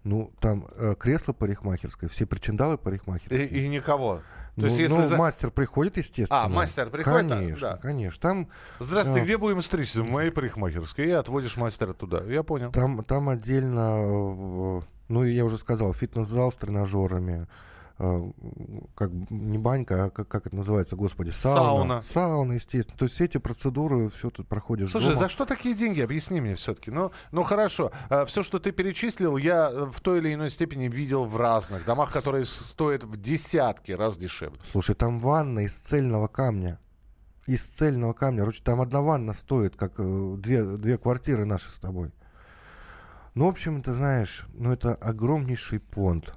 Ну, 0.03 0.33
там 0.41 0.67
э, 0.75 0.95
кресло 0.99 1.31
парикмахерское, 1.31 2.09
все 2.09 2.25
причиндалы 2.25 2.75
и, 2.75 2.77
парикмахерские. 2.77 3.47
и 3.47 3.67
никого? 3.69 4.15
То 4.55 4.61
ну, 4.61 4.65
есть, 4.67 4.79
если 4.79 4.93
ну, 4.97 5.05
за- 5.05 5.17
мастер 5.17 5.49
приходит, 5.49 5.97
естественно. 5.97 6.43
А, 6.43 6.49
мастер 6.49 6.89
приходит, 6.89 7.29
Конечно, 7.29 7.69
да. 7.69 7.77
конечно. 7.77 8.21
Там, 8.21 8.49
Здравствуйте, 8.79 9.21
Да. 9.21 9.25
где 9.25 9.37
будем 9.37 9.61
стричься? 9.61 10.03
В 10.03 10.09
моей 10.11 10.29
парикмахерской. 10.29 11.07
И 11.07 11.11
отводишь 11.11 11.57
мастера 11.57 11.93
туда. 11.93 12.21
Я 12.25 12.43
понял. 12.43 12.71
там, 12.71 13.03
там 13.03 13.29
отдельно, 13.29 14.79
э, 14.79 14.81
ну, 15.07 15.23
я 15.23 15.45
уже 15.45 15.57
сказал, 15.57 15.93
фитнес-зал 15.93 16.51
с 16.51 16.55
тренажерами. 16.55 17.47
Э, 17.99 18.31
Как 18.95 19.11
не 19.29 19.57
банька, 19.57 20.05
а 20.05 20.09
как, 20.09 20.27
как 20.27 20.47
это 20.47 20.55
называется, 20.55 20.95
господи, 20.95 21.29
Сауна. 21.29 21.59
сауна. 21.59 22.01
Сауна, 22.01 22.53
естественно. 22.53 22.97
То 22.97 23.05
есть 23.05 23.15
все 23.15 23.25
эти 23.25 23.37
процедуры, 23.37 24.09
все 24.09 24.29
тут 24.29 24.47
проходишь 24.47 24.91
Слушай, 24.91 25.09
дома. 25.09 25.17
за 25.17 25.29
что 25.29 25.45
такие 25.45 25.75
деньги? 25.75 26.01
Объясни 26.01 26.41
мне 26.41 26.55
все-таки. 26.55 26.91
Ну, 26.91 27.11
ну 27.31 27.43
хорошо. 27.43 27.91
все, 28.27 28.43
что 28.43 28.59
ты 28.59 28.71
перечислил, 28.71 29.37
я 29.37 29.69
э, 29.71 29.85
в 29.91 29.99
той 30.01 30.19
или 30.19 30.33
иной 30.33 30.49
степени 30.49 30.87
видел 30.87 31.25
в 31.25 31.37
разных 31.37 31.85
домах, 31.85 32.11
которые 32.11 32.45
стоят 32.45 33.03
в 33.03 33.17
десятки 33.17 33.91
раз 33.91 34.17
дешевле. 34.17 34.59
Слушай, 34.71 34.95
там 34.95 35.19
ванна 35.19 35.59
из 35.59 35.73
цельного 35.73 36.27
камня. 36.27 36.79
Из 37.45 37.63
цельного 37.65 38.13
камня. 38.13 38.39
Короче, 38.39 38.63
там 38.63 38.79
одна 38.81 39.01
ванна 39.01 39.33
стоит, 39.33 39.75
как 39.75 39.93
э, 39.97 40.35
две, 40.37 40.63
две 40.63 40.97
квартиры 40.97 41.45
наши 41.45 41.69
с 41.69 41.75
тобой. 41.75 42.11
Ну, 43.35 43.45
в 43.45 43.49
общем, 43.49 43.81
ты 43.81 43.93
знаешь, 43.93 44.45
ну 44.53 44.71
это 44.71 44.93
огромнейший 44.93 45.79
понт. 45.79 46.35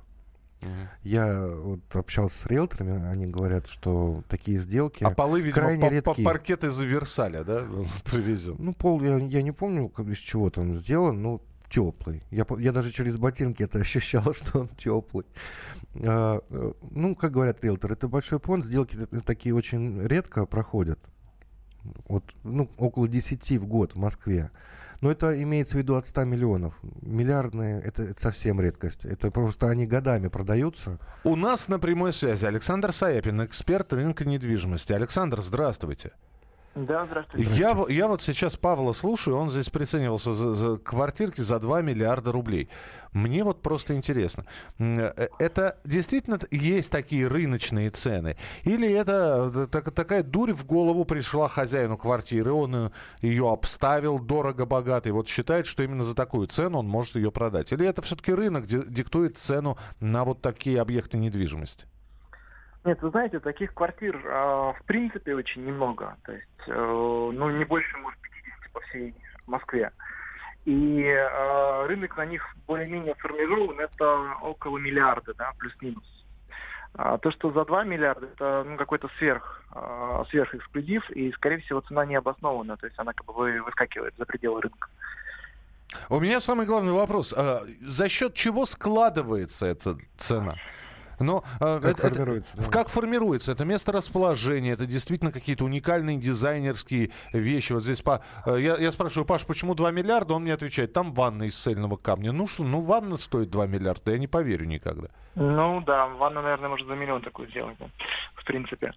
Я 1.03 1.47
вот 1.47 1.81
общался 1.95 2.37
с 2.39 2.47
риэлторами, 2.47 3.07
они 3.09 3.27
говорят, 3.27 3.67
что 3.69 4.25
такие 4.29 4.59
сделки... 4.59 5.05
А 5.05 5.11
полы, 5.11 5.41
видимо, 5.41 5.55
крайне 5.55 5.81
по- 5.81 5.89
по- 5.89 5.93
редки. 5.93 6.25
паркет 6.25 6.65
из 6.65 6.81
Версаля, 6.81 7.45
да, 7.45 7.65
привезем. 8.05 8.57
Ну, 8.59 8.73
пол, 8.75 9.03
я, 9.03 9.17
я 9.19 9.43
не 9.43 9.53
помню, 9.53 9.89
как- 9.89 10.07
из 10.09 10.19
чего 10.19 10.51
там 10.51 10.75
сделан, 10.77 11.23
ну, 11.23 11.43
теплый. 11.71 12.23
Я, 12.31 12.45
по- 12.45 12.59
я 12.59 12.73
даже 12.73 12.91
через 12.91 13.17
ботинки 13.17 13.63
это 13.63 13.79
ощущал, 13.81 14.33
что 14.35 14.61
он 14.61 14.69
теплый. 14.69 15.27
А, 15.95 16.41
э, 16.51 16.73
ну, 16.91 17.15
как 17.15 17.33
говорят 17.33 17.63
риэлторы, 17.63 17.95
это 17.95 18.09
большой 18.09 18.41
понт, 18.41 18.65
сделки 18.65 18.97
т- 18.97 19.21
такие 19.21 19.55
очень 19.55 20.01
редко 20.03 20.47
проходят. 20.47 20.99
Вот, 22.09 22.25
ну, 22.43 22.69
около 22.79 23.07
10 23.07 23.59
в 23.59 23.67
год 23.67 23.93
в 23.95 23.99
Москве. 23.99 24.51
Но 25.00 25.11
это 25.11 25.41
имеется 25.43 25.75
в 25.75 25.79
виду 25.79 25.95
от 25.97 26.07
100 26.07 26.25
миллионов. 26.25 26.75
Миллиардные 27.03 27.81
это, 27.81 28.15
совсем 28.19 28.61
редкость. 28.61 29.05
Это 29.05 29.31
просто 29.31 29.69
они 29.69 29.87
годами 29.87 30.29
продаются. 30.29 30.99
У 31.25 31.37
нас 31.37 31.69
на 31.69 31.79
прямой 31.79 32.12
связи 32.12 32.45
Александр 32.45 32.93
Саяпин, 32.93 33.45
эксперт 33.45 33.93
рынка 33.93 34.25
недвижимости. 34.25 34.93
Александр, 34.93 35.41
здравствуйте. 35.43 36.12
Да, 36.76 37.06
здравствуйте. 37.06 37.50
Я, 37.54 37.75
я 37.88 38.06
вот 38.06 38.21
сейчас 38.21 38.54
Павла 38.56 38.92
слушаю, 38.92 39.38
он 39.38 39.49
здесь 39.49 39.71
приценивался 39.71 40.35
за, 40.35 40.52
за 40.52 40.76
квартирки 40.76 41.40
за 41.40 41.59
2 41.59 41.80
миллиарда 41.80 42.33
рублей. 42.33 42.68
Мне 43.12 43.45
вот 43.45 43.62
просто 43.62 43.97
интересно, 43.97 44.45
э, 44.78 45.28
это 45.38 45.78
действительно 45.85 46.38
есть 46.50 46.92
такие 46.92 47.28
рыночные 47.28 47.88
цены? 47.88 48.37
Или 48.64 48.92
это 48.92 49.50
э, 49.54 49.66
так, 49.68 49.90
такая 49.92 50.23
дурь 50.23 50.52
в 50.52 50.66
голову 50.66 51.06
пришла 51.06 51.49
хозяину 51.49 51.97
квартиры, 51.97 52.52
он 52.52 52.75
э, 52.75 52.90
ее 53.23 53.50
обставил 53.50 54.18
дорого-богато, 54.18 55.09
и 55.09 55.12
вот 55.12 55.28
считает, 55.28 55.66
что 55.66 55.83
именно 55.83 56.04
за 56.04 56.14
такую 56.14 56.47
цену 56.47 56.80
он 56.80 56.88
может 56.88 57.16
ее 57.16 57.33
продать? 57.33 57.73
Или 57.73 57.87
это 57.87 58.02
все-таки 58.02 58.35
рынок 58.35 58.66
диктует 58.66 59.38
цену 59.38 59.78
на 60.00 60.26
вот 60.26 60.42
такие 60.42 60.78
объекты 60.78 61.16
недвижимости? 61.16 61.87
Нет, 62.87 63.02
вы 63.02 63.11
знаете, 63.11 63.40
таких 63.40 63.75
квартир 63.75 64.16
э, 64.25 64.31
в 64.78 64.78
принципе 64.87 65.35
очень 65.35 65.64
немного. 65.64 66.16
То 66.25 66.33
есть, 66.33 66.47
э, 66.69 66.73
ну, 67.35 67.50
не 67.50 67.64
больше, 67.64 67.97
может, 67.97 68.16
50 68.21 68.73
по 68.73 68.81
всей 68.83 69.12
Москве. 69.49 69.90
И 70.66 71.02
э, 71.02 71.87
рынок 71.87 72.16
на 72.16 72.26
них 72.26 72.47
более-менее 72.69 73.16
формирован, 73.16 73.81
это 73.81 74.37
около 74.40 74.78
миллиарда, 74.78 75.35
да, 75.35 75.50
плюс-минус. 75.59 76.25
А 76.95 77.19
то, 77.19 77.33
что 77.33 77.50
за 77.50 77.64
2 77.64 77.83
миллиарда, 77.83 78.26
это 78.26 78.64
ну, 78.64 78.76
какой-то 78.76 79.09
сверх, 79.19 79.64
э, 79.75 80.23
сверхэксклюзив, 80.31 81.11
и, 81.11 81.33
скорее 81.33 81.59
всего, 81.59 81.81
цена 81.81 82.07
не 82.07 82.14
обоснована, 82.14 82.76
то 82.76 82.87
есть 82.87 82.99
она 83.00 83.12
как 83.14 83.26
бы 83.26 83.62
выскакивает 83.62 84.14
за 84.16 84.25
пределы 84.26 84.61
рынка. 84.61 84.88
У 86.09 86.21
меня 86.21 86.38
самый 86.38 86.66
главный 86.66 86.93
вопрос. 86.93 87.31
За 87.31 88.09
счет 88.09 88.35
чего 88.35 88.64
складывается 88.64 89.66
эта 89.66 89.97
цена? 90.19 90.55
Но 91.18 91.44
э, 91.61 91.80
как, 91.80 91.99
это, 91.99 92.08
формируется, 92.08 92.54
это, 92.54 92.64
да. 92.64 92.70
как 92.70 92.88
формируется? 92.88 93.52
Это 93.52 93.64
место 93.64 93.92
расположения, 93.92 94.73
это 94.73 94.87
действительно 94.87 95.32
какие-то 95.32 95.64
уникальные 95.64 96.18
дизайнерские 96.18 97.11
вещи. 97.32 97.73
Вот 97.73 97.85
здесь 97.85 98.02
по, 98.02 98.23
э, 98.44 98.58
я, 98.61 98.76
я 98.76 98.92
спрашиваю, 98.92 99.26
Паш, 99.26 99.46
почему 99.46 99.75
2 99.75 99.90
миллиарда? 99.90 100.35
Он 100.35 100.42
мне 100.42 100.54
отвечает, 100.54 100.92
там 100.92 101.12
ванна 101.12 101.44
из 101.44 101.56
цельного 101.56 101.96
камня. 101.96 102.32
Ну 102.32 102.46
что, 102.46 102.64
ну 102.64 102.80
ванна 102.80 103.16
стоит 103.16 103.50
2 103.50 103.66
миллиарда, 103.66 104.12
я 104.12 104.18
не 104.18 104.26
поверю 104.26 104.66
никогда. 104.66 105.08
Ну 105.35 105.82
да, 105.82 106.06
ванна, 106.06 106.42
наверное, 106.42 106.70
может 106.70 106.87
за 106.87 106.94
миллион 106.94 107.23
такую 107.23 107.49
сделать, 107.49 107.76
да, 107.78 107.87
в 108.35 108.44
принципе. 108.44 108.92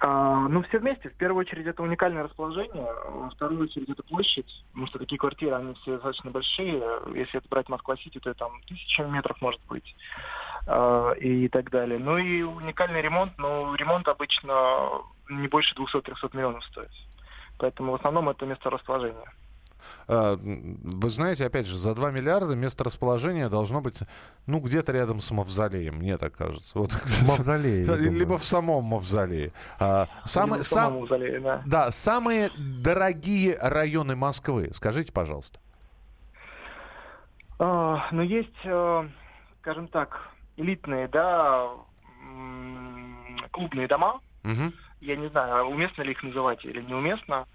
А, 0.00 0.48
ну, 0.48 0.62
все 0.62 0.78
вместе. 0.78 1.08
В 1.08 1.14
первую 1.14 1.40
очередь, 1.40 1.66
это 1.66 1.82
уникальное 1.82 2.24
расположение. 2.24 2.92
Во 3.08 3.30
вторую 3.30 3.62
очередь, 3.62 3.88
это 3.88 4.02
площадь. 4.02 4.64
Потому 4.70 4.86
что 4.88 4.98
такие 4.98 5.18
квартиры, 5.18 5.54
они 5.54 5.74
все 5.74 5.92
достаточно 5.92 6.30
большие. 6.30 6.82
Если 7.14 7.38
это 7.38 7.48
брать 7.48 7.68
Москва-Сити, 7.68 8.18
то 8.18 8.34
там 8.34 8.60
тысяча 8.66 9.04
метров 9.04 9.40
может 9.40 9.60
быть. 9.66 9.94
А, 10.66 11.12
и 11.12 11.48
так 11.48 11.70
далее. 11.70 11.98
Ну 11.98 12.18
и 12.18 12.42
уникальный 12.42 13.02
ремонт. 13.02 13.32
Ну, 13.38 13.74
ремонт 13.74 14.08
обычно 14.08 15.02
не 15.28 15.48
больше 15.48 15.74
200-300 15.74 16.36
миллионов 16.36 16.64
стоит. 16.64 16.90
Поэтому 17.58 17.92
в 17.92 17.94
основном 17.96 18.28
это 18.28 18.46
место 18.46 18.70
расположения. 18.70 19.32
А, 20.06 20.36
вы 20.36 21.10
знаете, 21.10 21.46
опять 21.46 21.66
же, 21.66 21.76
за 21.76 21.94
2 21.94 22.10
миллиарда 22.10 22.54
место 22.54 22.84
расположения 22.84 23.48
должно 23.48 23.80
быть, 23.80 24.00
ну, 24.46 24.60
где-то 24.60 24.92
рядом 24.92 25.20
с 25.20 25.30
мавзолеем, 25.30 25.96
мне 25.96 26.18
так 26.18 26.34
кажется. 26.36 26.78
Вот. 26.78 26.92
Мавзолей. 27.26 27.84
Либо 27.84 28.38
в 28.38 28.44
самом 28.44 28.84
мавзолее. 28.84 29.52
А, 29.78 30.08
самые, 30.24 30.62
в 30.62 30.66
самом 30.66 31.00
мавзолее, 31.00 31.40
да. 31.40 31.62
Да, 31.66 31.90
самые 31.90 32.50
дорогие 32.56 33.58
районы 33.60 34.16
Москвы, 34.16 34.70
скажите, 34.72 35.12
пожалуйста. 35.12 35.58
А, 37.58 38.08
ну, 38.10 38.22
есть, 38.22 38.50
э, 38.64 39.08
скажем 39.60 39.88
так, 39.88 40.28
элитные, 40.56 41.08
да, 41.08 41.68
клубные 43.50 43.86
дома. 43.86 44.20
Угу. 44.44 44.72
Я 45.00 45.16
не 45.16 45.28
знаю, 45.28 45.66
уместно 45.66 46.02
ли 46.02 46.12
их 46.12 46.22
называть 46.22 46.64
или 46.64 46.82
неуместно. 46.82 47.46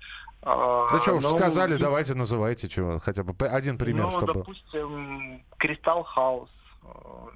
А, 0.41 0.87
да 0.89 0.99
что 0.99 1.15
уж 1.15 1.23
ну, 1.23 1.37
сказали, 1.37 1.75
давайте 1.75 2.15
называйте 2.15 2.69
чего, 2.69 2.99
хотя 2.99 3.23
бы 3.23 3.33
один 3.45 3.77
пример, 3.77 4.05
ну, 4.05 4.11
чтобы... 4.11 4.33
допустим, 4.33 5.43
Кристалл 5.57 6.03
Хаус, 6.03 6.49
э, 6.83 6.87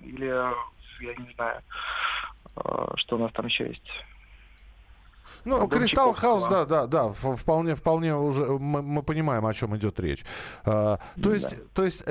или, 0.04 0.26
я 0.26 1.16
не 1.18 1.34
знаю, 1.36 1.62
э, 2.56 2.86
что 2.96 3.18
у 3.18 3.20
нас 3.20 3.32
там 3.34 3.48
еще 3.48 3.68
есть. 3.68 3.92
Ну, 5.44 5.68
Кристалл 5.68 6.14
Хаус, 6.14 6.48
да, 6.48 6.64
да, 6.64 6.88
да, 6.88 7.10
вполне, 7.10 7.76
вполне 7.76 8.16
уже 8.16 8.46
мы, 8.46 8.82
мы 8.82 9.04
понимаем, 9.04 9.46
о 9.46 9.54
чем 9.54 9.76
идет 9.76 10.00
речь. 10.00 10.24
А, 10.66 11.00
то 11.22 11.34
есть, 11.34 11.58
да. 11.58 11.64
то 11.74 11.84
есть 11.84 12.06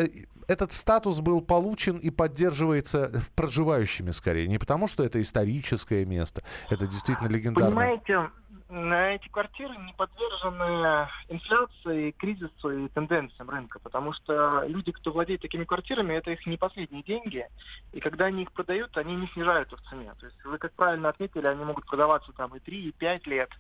этот 0.49 0.73
статус 0.73 1.21
был 1.21 1.41
получен 1.41 1.97
и 1.97 2.11
поддерживается 2.11 3.11
проживающими 3.35 4.11
скорее, 4.11 4.47
не 4.49 4.59
потому 4.59 4.89
что 4.89 5.03
это 5.03 5.21
историческое 5.21 6.05
место, 6.05 6.43
это 6.69 6.87
действительно 6.87 7.29
легендарное. 7.29 7.71
Понимаете, 7.71 8.31
эти 8.73 9.29
квартиры 9.29 9.77
не 9.77 9.93
подвержены 9.93 11.09
инфляции, 11.29 12.13
кризису 12.13 12.71
и 12.71 12.89
тенденциям 12.89 13.51
рынка, 13.51 13.79
потому 13.79 14.13
что 14.13 14.65
люди, 14.67 14.93
кто 14.93 15.13
владеет 15.13 15.43
такими 15.43 15.65
квартирами, 15.65 16.15
это 16.15 16.31
их 16.31 16.47
не 16.47 16.57
последние 16.57 17.03
деньги, 17.03 17.47
и 17.93 18.01
когда 18.01 18.27
они 18.27 18.43
их 18.43 18.53
продают, 18.53 18.97
они 18.97 19.15
не 19.15 19.27
снижают 19.29 19.71
в 19.73 19.91
цене. 19.91 20.15
То 20.19 20.27
есть 20.27 20.43
вы, 20.45 20.57
как 20.57 20.73
правильно 20.73 21.11
отметили, 21.11 21.47
они 21.47 21.65
могут 21.65 21.87
продаваться 21.87 22.33
там 22.33 22.55
и 22.57 22.61
3, 22.61 22.89
и 22.89 22.93
5 22.93 23.27
лет, 23.27 23.51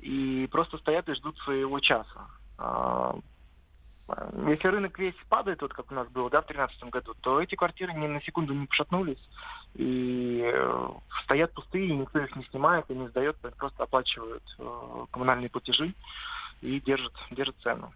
и 0.00 0.46
просто 0.50 0.76
стоят 0.78 1.08
и 1.08 1.14
ждут 1.14 1.38
своего 1.38 1.80
часа. 1.80 2.26
А, 4.16 4.30
если 4.48 4.68
рынок 4.68 4.98
весь 4.98 5.14
падает, 5.28 5.62
вот 5.62 5.72
как 5.72 5.90
у 5.90 5.94
нас 5.94 6.08
было 6.08 6.30
да, 6.30 6.42
в 6.42 6.46
2013 6.46 6.90
году, 6.90 7.14
то 7.20 7.40
эти 7.40 7.54
квартиры 7.54 7.92
ни 7.92 8.06
на 8.06 8.20
секунду 8.22 8.54
не 8.54 8.66
пошатнулись 8.66 9.20
и 9.74 10.42
э, 10.42 10.88
стоят 11.24 11.52
пустые, 11.52 11.94
никто 11.94 12.18
их 12.18 12.34
не 12.36 12.44
снимает 12.44 12.86
и 12.88 12.94
не 12.94 13.08
сдает, 13.08 13.36
просто 13.56 13.84
оплачивают 13.84 14.42
э, 14.58 15.06
коммунальные 15.12 15.50
платежи 15.50 15.94
и 16.60 16.80
держат, 16.80 17.12
держат 17.30 17.56
цену. 17.62 17.92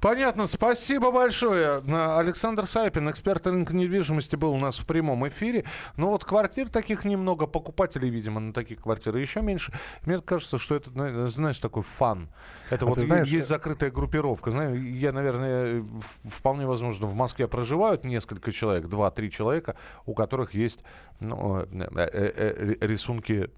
Понятно, 0.00 0.46
спасибо 0.46 1.10
большое. 1.10 1.82
Александр 2.18 2.66
Сайпин, 2.66 3.10
эксперт 3.10 3.46
рынка 3.46 3.74
недвижимости, 3.74 4.36
был 4.36 4.52
у 4.52 4.58
нас 4.58 4.78
в 4.78 4.86
прямом 4.86 5.26
эфире. 5.28 5.64
Но 5.96 6.10
вот 6.10 6.24
квартир 6.24 6.68
таких 6.68 7.04
немного, 7.04 7.46
покупателей, 7.46 8.10
видимо, 8.10 8.40
на 8.40 8.52
таких 8.52 8.82
квартирах 8.82 9.20
еще 9.20 9.40
меньше. 9.40 9.72
Мне 10.02 10.20
кажется, 10.20 10.58
что 10.58 10.74
это, 10.74 11.28
знаешь, 11.28 11.58
такой 11.58 11.82
фан. 11.82 12.28
Это 12.70 12.84
а 12.84 12.88
вот 12.88 12.98
знаешь, 12.98 13.28
есть 13.28 13.48
закрытая 13.48 13.90
группировка. 13.90 14.50
Знаю, 14.50 14.82
я, 14.96 15.12
наверное, 15.12 15.84
вполне 16.24 16.66
возможно, 16.66 17.06
в 17.06 17.14
Москве 17.14 17.48
проживают 17.48 18.04
несколько 18.04 18.52
человек, 18.52 18.86
два-три 18.86 19.30
человека, 19.30 19.76
у 20.04 20.14
которых 20.14 20.54
есть 20.54 20.84
ну, 21.20 21.60
э, 21.60 21.66
э, 21.72 22.32
э, 22.36 22.86
рисунки 22.86 23.50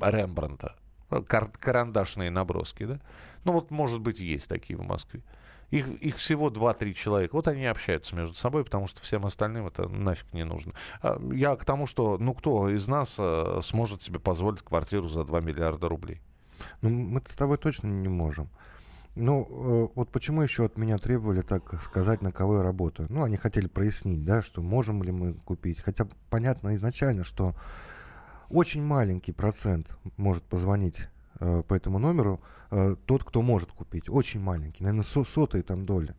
Рембранта 0.00 0.74
кар- 1.08 1.50
карандашные 1.58 2.30
наброски, 2.30 2.84
да? 2.84 3.00
Ну 3.44 3.52
вот, 3.52 3.70
может 3.70 4.00
быть, 4.00 4.20
есть 4.20 4.48
такие 4.48 4.78
в 4.78 4.82
Москве. 4.82 5.22
Их, 5.70 5.86
их 5.86 6.16
всего 6.16 6.50
2-3 6.50 6.94
человека. 6.94 7.34
Вот 7.34 7.46
они 7.46 7.66
общаются 7.66 8.16
между 8.16 8.34
собой, 8.34 8.64
потому 8.64 8.86
что 8.86 9.02
всем 9.02 9.26
остальным 9.26 9.66
это 9.66 9.86
нафиг 9.88 10.32
не 10.32 10.44
нужно. 10.44 10.72
А, 11.02 11.20
я 11.32 11.56
к 11.56 11.64
тому, 11.64 11.86
что 11.86 12.16
ну 12.18 12.32
кто 12.32 12.70
из 12.70 12.88
нас 12.88 13.16
а, 13.18 13.60
сможет 13.62 14.02
себе 14.02 14.18
позволить 14.18 14.62
квартиру 14.62 15.08
за 15.08 15.24
2 15.24 15.40
миллиарда 15.40 15.88
рублей? 15.88 16.22
Ну, 16.80 16.90
мы 16.90 17.22
с 17.26 17.36
тобой 17.36 17.58
точно 17.58 17.88
не 17.88 18.08
можем. 18.08 18.48
Ну, 19.14 19.48
э, 19.50 19.88
вот 19.96 20.10
почему 20.10 20.42
еще 20.42 20.64
от 20.64 20.76
меня 20.76 20.96
требовали, 20.96 21.42
так 21.42 21.82
сказать, 21.82 22.22
на 22.22 22.30
кого 22.30 22.58
я 22.58 22.62
работаю? 22.62 23.08
Ну, 23.10 23.24
они 23.24 23.36
хотели 23.36 23.66
прояснить, 23.66 24.24
да, 24.24 24.42
что 24.42 24.62
можем 24.62 25.02
ли 25.02 25.10
мы 25.10 25.34
купить. 25.34 25.80
Хотя 25.80 26.06
понятно 26.30 26.76
изначально, 26.76 27.24
что 27.24 27.54
очень 28.50 28.82
маленький 28.82 29.32
процент 29.32 29.88
может 30.16 30.42
позвонить 30.44 31.08
э, 31.40 31.62
по 31.66 31.74
этому 31.74 31.98
номеру 31.98 32.40
э, 32.70 32.96
тот, 33.06 33.24
кто 33.24 33.42
может 33.42 33.72
купить. 33.72 34.08
Очень 34.08 34.40
маленький, 34.40 34.82
наверное, 34.82 35.04
со 35.04 35.24
сотые 35.24 35.62
там 35.62 35.86
доли. 35.86 36.14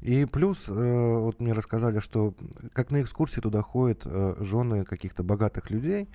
И 0.00 0.24
плюс, 0.24 0.68
э, 0.68 0.72
вот 0.72 1.40
мне 1.40 1.52
рассказали, 1.52 2.00
что 2.00 2.34
как 2.72 2.90
на 2.90 3.02
экскурсии 3.02 3.40
туда 3.40 3.62
ходят 3.62 4.04
жены 4.40 4.84
каких-то 4.84 5.22
богатых 5.22 5.70
людей, 5.70 6.08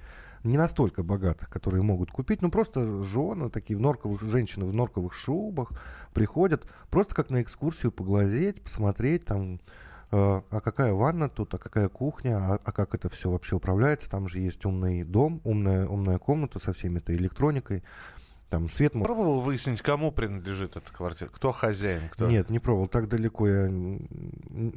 не 0.43 0.57
настолько 0.57 1.03
богатых, 1.03 1.49
которые 1.49 1.83
могут 1.83 2.11
купить, 2.11 2.41
ну 2.41 2.51
просто 2.51 3.03
жены, 3.03 3.49
такие 3.49 3.77
в 3.77 3.81
норковых, 3.81 4.21
женщины 4.21 4.65
в 4.65 4.73
норковых 4.73 5.13
шубах 5.13 5.71
приходят 6.13 6.65
просто 6.89 7.15
как 7.15 7.29
на 7.29 7.41
экскурсию 7.41 7.91
поглазеть, 7.91 8.61
посмотреть 8.61 9.25
там, 9.25 9.59
а 10.11 10.61
какая 10.61 10.93
ванна 10.93 11.29
тут, 11.29 11.53
а 11.53 11.57
какая 11.57 11.89
кухня, 11.89 12.37
а, 12.37 12.59
а 12.63 12.71
как 12.71 12.95
это 12.95 13.09
все 13.09 13.29
вообще 13.29 13.55
управляется. 13.55 14.09
Там 14.09 14.27
же 14.27 14.39
есть 14.39 14.63
умный 14.65 15.03
дом, 15.03 15.41
умная, 15.43 15.87
умная 15.87 16.17
комната 16.17 16.59
со 16.59 16.73
всеми 16.73 16.99
этой 16.99 17.15
электроникой. 17.15 17.83
Там 18.49 18.69
свет... 18.69 18.93
Пробовал 18.93 19.41
выяснить, 19.41 19.81
кому 19.81 20.13
принадлежит 20.13 20.77
эта 20.77 20.93
квартира? 20.93 21.29
Кто 21.29 21.51
хозяин? 21.51 22.03
Кто... 22.09 22.27
Нет, 22.27 22.49
не 22.49 22.59
пробовал. 22.59 22.87
Так 22.87 23.09
далеко 23.09 23.47
я... 23.47 23.67
Ну, 23.67 23.99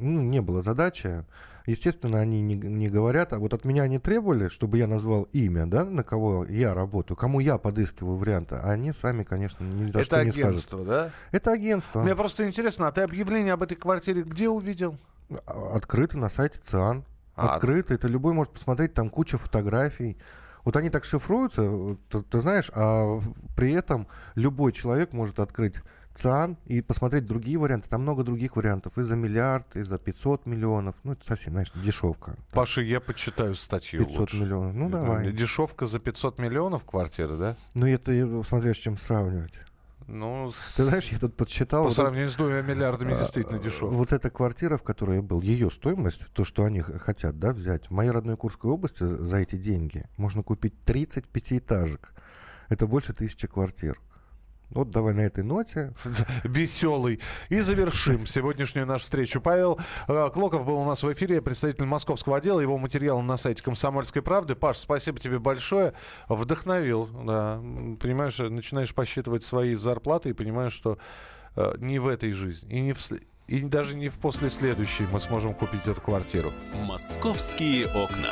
не 0.03 0.41
было 0.41 0.61
задачи. 0.61 1.23
Естественно, 1.65 2.19
они 2.19 2.41
не, 2.41 2.55
не 2.55 2.89
говорят. 2.89 3.31
А 3.31 3.39
вот 3.39 3.53
от 3.53 3.63
меня 3.63 3.83
они 3.83 3.97
требовали, 3.97 4.49
чтобы 4.49 4.77
я 4.77 4.87
назвал 4.87 5.23
имя, 5.31 5.67
да, 5.67 5.85
на 5.85 6.03
кого 6.03 6.45
я 6.45 6.73
работаю, 6.73 7.15
кому 7.15 7.39
я 7.39 7.57
подыскиваю 7.57 8.17
варианты. 8.17 8.55
А 8.55 8.71
они 8.71 8.91
сами, 8.91 9.23
конечно, 9.23 9.63
ни 9.63 9.89
за 9.89 9.99
Это 9.99 10.03
что 10.05 10.23
не 10.25 10.31
агентство, 10.31 10.77
скажут. 10.77 10.87
да? 10.87 11.11
Это 11.31 11.51
агентство. 11.51 12.01
Мне 12.01 12.15
просто 12.15 12.45
интересно, 12.45 12.87
а 12.87 12.91
ты 12.91 13.01
объявление 13.01 13.53
об 13.53 13.63
этой 13.63 13.75
квартире 13.75 14.23
где 14.23 14.49
увидел? 14.49 14.97
А- 15.45 15.75
Открыто 15.75 16.17
на 16.17 16.29
сайте 16.29 16.57
ЦИАН. 16.61 17.05
А, 17.35 17.55
Открыто. 17.55 17.93
Это 17.93 18.07
любой 18.07 18.33
может 18.33 18.53
посмотреть, 18.53 18.93
там 18.93 19.09
куча 19.09 19.37
фотографий. 19.37 20.17
Вот 20.63 20.75
они 20.75 20.89
так 20.91 21.05
шифруются, 21.05 21.97
ты, 22.09 22.21
ты 22.21 22.39
знаешь, 22.39 22.69
а 22.75 23.19
при 23.55 23.71
этом 23.73 24.07
любой 24.35 24.73
человек 24.73 25.11
может 25.11 25.39
открыть 25.39 25.75
ЦИАН 26.13 26.57
и 26.65 26.81
посмотреть 26.81 27.25
другие 27.25 27.57
варианты. 27.57 27.89
Там 27.89 28.01
много 28.01 28.23
других 28.23 28.55
вариантов. 28.57 28.97
И 28.97 29.03
за 29.03 29.15
миллиард, 29.15 29.75
и 29.75 29.81
за 29.81 29.97
500 29.97 30.45
миллионов. 30.45 30.95
Ну, 31.03 31.13
это 31.13 31.25
совсем, 31.25 31.53
знаешь, 31.53 31.71
дешевка. 31.73 32.35
Паша, 32.51 32.81
я 32.81 32.99
почитаю 32.99 33.55
статью 33.55 34.05
500 34.05 34.19
лучше. 34.19 34.37
миллионов. 34.37 34.73
Ну, 34.73 34.87
Это 34.89 34.97
давай. 34.97 35.31
Дешевка 35.31 35.85
за 35.87 35.99
500 35.99 36.37
миллионов 36.37 36.83
квартира, 36.83 37.37
да? 37.37 37.55
Ну, 37.73 37.87
это 37.87 38.43
смотря 38.43 38.73
с 38.73 38.77
чем 38.77 38.97
сравнивать. 38.97 39.53
Ну, 40.07 40.51
Ты 40.75 40.83
знаешь, 40.83 41.09
я 41.09 41.19
тут 41.19 41.35
подсчитал. 41.37 41.83
по 41.83 41.89
вот 41.89 41.95
сравнению 41.95 42.29
с 42.29 42.35
двумя 42.35 42.61
миллиардами 42.61 43.13
действительно 43.13 43.59
дешевка. 43.59 43.87
Вот 43.95 44.11
эта 44.11 44.29
квартира, 44.29 44.77
в 44.77 44.83
которой 44.83 45.17
я 45.17 45.21
был, 45.21 45.41
ее 45.41 45.69
стоимость, 45.71 46.25
то, 46.33 46.43
что 46.43 46.63
они 46.63 46.81
хотят, 46.81 47.39
да, 47.39 47.51
взять, 47.53 47.87
в 47.87 47.91
моей 47.91 48.11
родной 48.11 48.37
Курской 48.37 48.71
области 48.71 49.03
за 49.03 49.23
за 49.23 49.37
эти 49.37 49.55
деньги 49.55 50.05
можно 50.17 50.43
купить 50.43 50.83
30 50.83 51.27
пятиэтажек. 51.27 52.13
Это 52.69 52.87
больше 52.87 53.13
тысячи 53.13 53.47
квартир. 53.47 53.99
Вот 54.71 54.89
давай 54.89 55.13
на 55.13 55.21
этой 55.21 55.43
ноте. 55.43 55.93
веселый. 56.43 57.19
И 57.49 57.59
завершим 57.59 58.25
сегодняшнюю 58.25 58.87
нашу 58.87 59.03
встречу. 59.03 59.41
Павел 59.41 59.79
э, 60.07 60.29
Клоков 60.33 60.65
был 60.65 60.77
у 60.77 60.85
нас 60.85 61.03
в 61.03 61.11
эфире, 61.13 61.41
представитель 61.41 61.85
московского 61.85 62.37
отдела. 62.37 62.59
Его 62.59 62.77
материалы 62.77 63.21
на 63.21 63.37
сайте 63.37 63.61
«Комсомольской 63.63 64.21
правды». 64.21 64.55
Паш, 64.55 64.77
спасибо 64.77 65.19
тебе 65.19 65.39
большое. 65.39 65.93
Вдохновил. 66.29 67.07
Да. 67.25 67.61
Понимаешь, 67.99 68.37
начинаешь 68.37 68.93
посчитывать 68.93 69.43
свои 69.43 69.75
зарплаты 69.75 70.29
и 70.29 70.33
понимаешь, 70.33 70.73
что 70.73 70.97
э, 71.55 71.75
не 71.77 71.99
в 71.99 72.07
этой 72.07 72.31
жизни 72.31 72.77
и, 72.77 72.81
не 72.81 72.93
в, 72.93 72.99
и 73.47 73.61
даже 73.61 73.97
не 73.97 74.09
в 74.09 74.19
после 74.19 74.49
следующей 74.49 75.05
мы 75.11 75.19
сможем 75.19 75.53
купить 75.53 75.87
эту 75.87 76.01
квартиру. 76.01 76.51
«Московские 76.73 77.87
окна». 77.87 78.31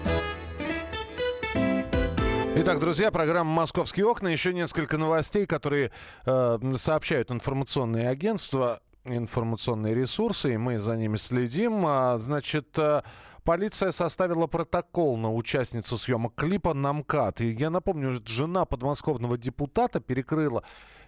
Итак, 2.63 2.79
друзья, 2.79 3.09
программа 3.09 3.49
«Московские 3.49 4.05
окна». 4.05 4.27
Еще 4.27 4.53
несколько 4.53 4.99
новостей, 4.99 5.47
которые 5.47 5.91
э, 6.27 6.59
сообщают 6.77 7.31
информационные 7.31 8.07
агентства, 8.07 8.81
информационные 9.03 9.95
ресурсы, 9.95 10.53
и 10.53 10.57
мы 10.57 10.77
за 10.77 10.95
ними 10.95 11.17
следим. 11.17 11.83
А, 11.87 12.19
значит, 12.19 12.77
э, 12.77 13.01
полиция 13.43 13.91
составила 13.91 14.45
протокол 14.45 15.17
на 15.17 15.33
участницу 15.33 15.97
съемок 15.97 16.35
клипа 16.35 16.75
«Намкат». 16.75 17.41
И 17.41 17.49
я 17.49 17.71
напомню, 17.71 18.21
жена 18.27 18.65
подмосковного 18.65 19.39
депутата 19.39 19.99
перекрыла 19.99 20.63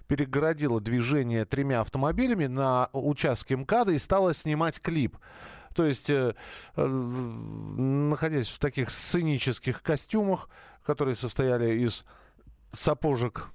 перегородила 0.07 0.81
движение 0.81 1.45
тремя 1.45 1.81
автомобилями 1.81 2.47
на 2.47 2.89
участке 2.93 3.55
МКАДа 3.55 3.93
и 3.93 3.99
стала 3.99 4.33
снимать 4.33 4.81
клип. 4.81 5.17
То 5.73 5.85
есть, 5.85 6.09
э, 6.09 6.35
э, 6.75 6.85
находясь 6.85 8.49
в 8.49 8.59
таких 8.59 8.91
сценических 8.91 9.81
костюмах, 9.81 10.49
которые 10.85 11.15
состояли 11.15 11.79
из 11.79 12.05
сапожек, 12.71 13.49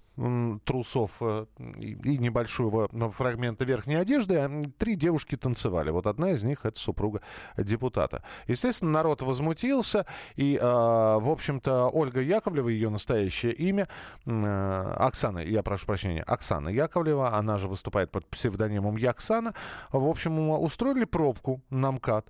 трусов 0.65 1.13
э, 1.21 1.47
и 1.59 2.19
небольшого 2.19 2.89
фрагмента 3.13 3.65
верхней 3.65 3.95
одежды, 3.95 4.37
а, 4.37 4.63
три 4.77 4.97
девушки 4.97 5.37
танцевали. 5.37 5.91
Вот 5.91 6.07
одна 6.07 6.33
из 6.33 6.43
них— 6.43 6.61
это 6.65 6.79
супруга 6.79 7.21
депутата. 7.57 8.23
Естественно, 8.49 8.91
народ 8.91 9.23
возмутился, 9.23 10.07
и, 10.35 10.57
э, 10.57 10.61
в 10.61 11.31
общем-то, 11.31 11.89
Ольга 11.89 12.21
Яковлева, 12.21 12.69
ее 12.69 12.91
настоящее 12.91 13.53
имя, 13.53 13.87
э, 14.27 14.95
Оксана, 14.99 15.39
я 15.39 15.63
прошу 15.63 15.87
прощения, 15.87 16.23
Оксана 16.23 16.69
Яковлева, 16.69 17.35
она 17.37 17.59
же 17.59 17.69
выступает 17.69 18.11
под 18.11 18.27
псевдонимом 18.27 18.97
Яксана, 18.97 19.55
в 19.93 20.05
общем, 20.05 20.51
устроили 20.51 21.05
пробку 21.05 21.63
на 21.71 21.93
МКАД. 21.93 22.27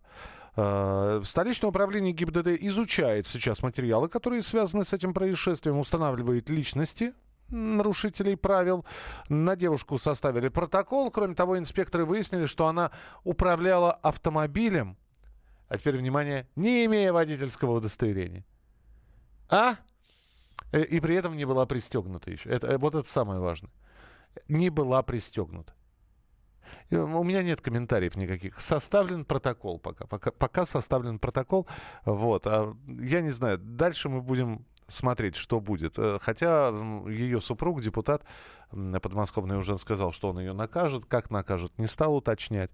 Э, 0.57 1.23
Столичное 1.25 1.71
управление 1.71 2.13
ГИБДД 2.13 2.49
изучает 2.67 3.27
сейчас 3.27 3.63
материалы, 3.63 4.09
которые 4.09 4.43
связаны 4.43 4.85
с 4.85 4.93
этим 4.93 5.15
происшествием, 5.15 5.79
устанавливает 5.79 6.51
личности 6.51 7.15
нарушителей 7.51 8.37
правил. 8.37 8.85
На 9.29 9.57
девушку 9.57 9.99
составили 9.99 10.49
протокол. 10.49 11.11
Кроме 11.11 11.35
того, 11.35 11.59
инспекторы 11.59 12.05
выяснили, 12.05 12.47
что 12.47 12.67
она 12.67 12.91
управляла 13.25 13.93
автомобилем, 13.93 14.97
а 15.69 15.79
теперь, 15.79 15.99
внимание, 15.99 16.49
не 16.57 16.85
имея 16.87 17.13
водительского 17.13 17.77
удостоверения. 17.77 18.45
А? 19.51 19.77
Э, 20.73 20.83
И 20.83 21.01
при 21.01 21.17
этом 21.17 21.37
не 21.37 21.45
была 21.45 21.67
пристегнута 21.67 22.31
еще. 22.31 22.51
Это, 22.51 22.67
э, 22.69 22.79
вот 22.79 22.95
это 22.95 23.09
самое 23.09 23.41
важное. 23.41 23.71
Не 24.49 24.71
была 24.71 25.03
пристегнута. 25.03 25.75
У 26.91 27.23
меня 27.23 27.43
нет 27.43 27.61
комментариев 27.61 28.17
никаких. 28.17 28.61
Составлен 28.61 29.25
протокол 29.25 29.79
пока. 29.79 30.07
Пока, 30.07 30.31
пока 30.31 30.65
составлен 30.65 31.19
протокол. 31.19 31.67
Вот. 32.05 32.47
А 32.47 32.75
я 32.87 33.21
не 33.21 33.31
знаю. 33.31 33.59
Дальше 33.59 34.09
мы 34.09 34.23
будем 34.23 34.65
смотреть, 34.89 35.37
что 35.37 35.61
будет. 35.61 35.99
Э, 35.99 36.19
Хотя 36.21 36.69
ее 37.09 37.41
супруг, 37.41 37.81
депутат 37.81 38.23
подмосковный, 38.71 39.57
уже 39.57 39.79
сказал, 39.79 40.13
что 40.13 40.31
он 40.31 40.41
ее 40.41 40.53
накажет. 40.53 41.05
Как 41.07 41.31
накажет, 41.31 41.73
не 41.79 41.87
стал 41.87 42.17
уточнять. 42.17 42.71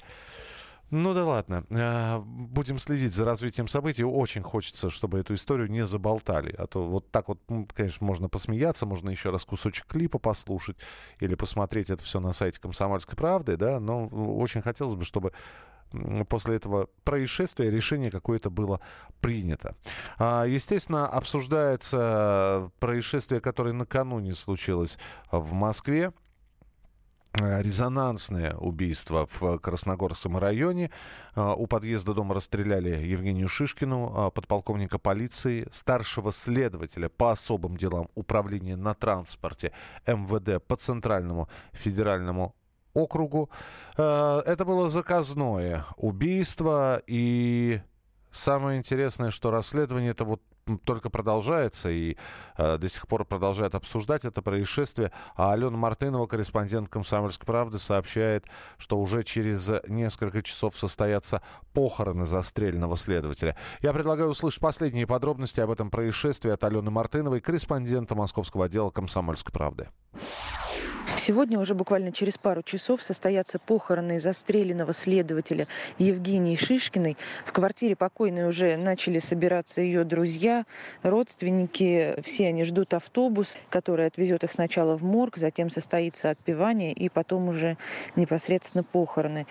Ну 0.90 1.14
да 1.14 1.24
ладно. 1.24 1.64
Э, 1.70 2.18
Будем 2.20 2.78
следить 2.78 3.14
за 3.14 3.24
развитием 3.24 3.68
событий. 3.68 4.04
Очень 4.04 4.42
хочется, 4.42 4.90
чтобы 4.90 5.18
эту 5.18 5.34
историю 5.34 5.70
не 5.70 5.84
заболтали. 5.84 6.54
А 6.56 6.66
то 6.66 6.82
вот 6.82 7.10
так 7.10 7.28
вот, 7.28 7.40
конечно, 7.74 8.06
можно 8.06 8.28
посмеяться, 8.28 8.86
можно 8.86 9.10
еще 9.10 9.30
раз 9.30 9.44
кусочек 9.44 9.86
клипа 9.86 10.18
послушать 10.18 10.76
или 11.20 11.34
посмотреть 11.34 11.90
это 11.90 12.02
все 12.02 12.20
на 12.20 12.32
сайте 12.32 12.60
«Комсомольской 12.60 13.16
правды», 13.16 13.56
да, 13.56 13.80
но 13.80 14.06
очень 14.06 14.62
хотелось 14.62 14.94
бы, 14.94 15.04
чтобы 15.04 15.32
после 16.28 16.56
этого 16.56 16.88
происшествия 17.04 17.70
решение 17.70 18.10
какое-то 18.10 18.50
было 18.50 18.80
принято. 19.20 19.74
А, 20.18 20.44
Естественно, 20.44 21.06
обсуждается 21.06 22.70
происшествие, 22.80 23.40
которое 23.40 23.72
накануне 23.72 24.34
случилось 24.34 24.98
в 25.30 25.52
Москве. 25.52 26.12
Э, 27.36 27.62
резонансное 27.62 28.54
убийство 28.54 29.26
в 29.26 29.58
Красногорском 29.58 30.38
районе. 30.38 30.90
Э, 31.34 31.52
У 31.56 31.66
подъезда 31.66 32.14
дома 32.14 32.34
расстреляли 32.34 32.90
Евгению 32.90 33.48
Шишкину, 33.48 34.28
э, 34.28 34.30
подполковника 34.30 34.98
полиции, 34.98 35.66
старшего 35.72 36.30
следователя 36.30 37.08
по 37.08 37.32
особым 37.32 37.76
делам 37.76 38.08
управления 38.14 38.76
на 38.76 38.94
транспорте 38.94 39.72
МВД 40.06 40.64
по 40.64 40.76
Центральному 40.76 41.48
федеральному 41.72 42.54
округу. 42.94 43.50
Э, 43.96 44.42
Это 44.46 44.64
было 44.64 44.88
заказное 44.88 45.84
убийство, 45.96 47.02
и 47.06 47.80
самое 48.32 48.78
интересное, 48.78 49.30
что 49.30 49.50
расследование 49.50 50.12
это 50.12 50.24
вот 50.24 50.40
только 50.84 51.10
продолжается 51.10 51.90
и 51.90 52.16
э, 52.56 52.78
до 52.78 52.88
сих 52.88 53.06
пор 53.06 53.24
продолжает 53.24 53.74
обсуждать 53.74 54.24
это 54.24 54.42
происшествие. 54.42 55.12
А 55.36 55.52
Алена 55.52 55.76
Мартынова, 55.76 56.26
корреспондент 56.26 56.88
«Комсомольской 56.88 57.46
правды», 57.46 57.78
сообщает, 57.78 58.46
что 58.78 58.98
уже 58.98 59.22
через 59.22 59.70
несколько 59.88 60.42
часов 60.42 60.76
состоятся 60.76 61.42
похороны 61.72 62.26
застреленного 62.26 62.96
следователя. 62.96 63.56
Я 63.80 63.92
предлагаю 63.92 64.30
услышать 64.30 64.60
последние 64.60 65.06
подробности 65.06 65.60
об 65.60 65.70
этом 65.70 65.90
происшествии 65.90 66.50
от 66.50 66.64
Алены 66.64 66.90
Мартыновой, 66.90 67.40
корреспондента 67.40 68.14
московского 68.14 68.66
отдела 68.66 68.90
«Комсомольской 68.90 69.52
правды». 69.52 69.88
Сегодня 71.16 71.60
уже 71.60 71.74
буквально 71.74 72.12
через 72.12 72.36
пару 72.36 72.62
часов 72.62 73.02
состоятся 73.02 73.58
похороны 73.60 74.18
застреленного 74.18 74.92
следователя 74.92 75.68
Евгении 75.96 76.56
Шишкиной. 76.56 77.16
В 77.46 77.52
квартире 77.52 77.94
покойной 77.94 78.48
уже 78.48 78.76
начали 78.76 79.20
собираться 79.20 79.80
ее 79.80 80.04
друзья, 80.04 80.66
родственники. 81.02 82.20
Все 82.24 82.48
они 82.48 82.64
ждут 82.64 82.94
автобус, 82.94 83.56
который 83.70 84.06
отвезет 84.06 84.42
их 84.42 84.52
сначала 84.52 84.96
в 84.96 85.04
морг, 85.04 85.36
затем 85.36 85.70
состоится 85.70 86.30
отпевание 86.30 86.92
и 86.92 87.08
потом 87.08 87.48
уже 87.48 87.78
непосредственно 88.16 88.82
похороны. 88.82 89.46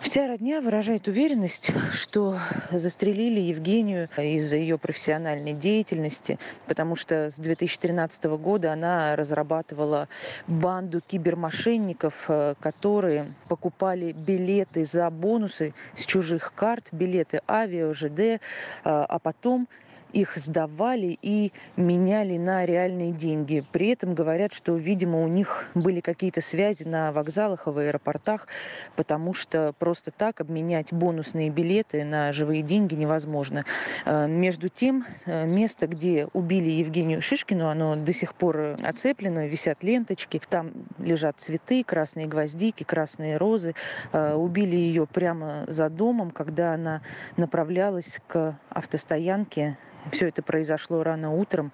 Вся 0.00 0.26
родня 0.26 0.60
выражает 0.60 1.06
уверенность, 1.06 1.70
что 1.92 2.36
застрелили 2.70 3.40
Евгению 3.40 4.08
из-за 4.18 4.56
ее 4.56 4.76
профессиональной 4.76 5.52
деятельности, 5.52 6.38
потому 6.66 6.96
что 6.96 7.30
с 7.30 7.36
2013 7.36 8.24
года 8.24 8.72
она 8.72 9.14
разрабатывала 9.14 10.08
банду 10.48 10.95
кибермошенников, 11.00 12.26
э, 12.28 12.54
которые 12.60 13.32
покупали 13.48 14.12
билеты 14.12 14.84
за 14.84 15.10
бонусы 15.10 15.74
с 15.94 16.06
чужих 16.06 16.52
карт, 16.54 16.88
билеты 16.92 17.40
авиа, 17.48 17.92
ЖД, 17.92 18.20
э, 18.20 18.38
а 18.84 19.18
потом 19.18 19.68
их 20.12 20.36
сдавали 20.36 21.18
и 21.22 21.52
меняли 21.76 22.36
на 22.38 22.64
реальные 22.64 23.12
деньги. 23.12 23.64
При 23.72 23.88
этом 23.88 24.14
говорят, 24.14 24.52
что, 24.52 24.76
видимо, 24.76 25.22
у 25.22 25.28
них 25.28 25.66
были 25.74 26.00
какие-то 26.00 26.40
связи 26.40 26.84
на 26.84 27.12
вокзалах 27.12 27.66
и 27.66 27.70
в 27.70 27.78
аэропортах, 27.78 28.46
потому 28.94 29.34
что 29.34 29.74
просто 29.78 30.10
так 30.10 30.40
обменять 30.40 30.92
бонусные 30.92 31.50
билеты 31.50 32.04
на 32.04 32.32
живые 32.32 32.62
деньги 32.62 32.94
невозможно. 32.94 33.64
Э, 34.04 34.26
между 34.26 34.68
тем, 34.68 35.04
э, 35.26 35.46
место, 35.46 35.86
где 35.86 36.28
убили 36.32 36.70
Евгению 36.70 37.20
Шишкину, 37.20 37.68
оно 37.68 37.96
до 37.96 38.12
сих 38.12 38.34
пор 38.34 38.76
оцеплено, 38.82 39.46
висят 39.46 39.82
ленточки, 39.82 40.40
там 40.48 40.72
лежат 40.98 41.40
цветы, 41.40 41.84
красные 41.84 42.26
гвоздики, 42.26 42.84
красные 42.84 43.36
розы. 43.36 43.74
Э, 44.12 44.34
убили 44.34 44.76
ее 44.76 45.06
прямо 45.06 45.64
за 45.68 45.88
домом, 45.90 46.30
когда 46.30 46.74
она 46.74 47.02
направлялась 47.36 48.20
к 48.26 48.58
автостоянке 48.70 49.76
все 50.12 50.28
это 50.28 50.42
произошло 50.42 51.02
рано 51.02 51.30
утром 51.32 51.72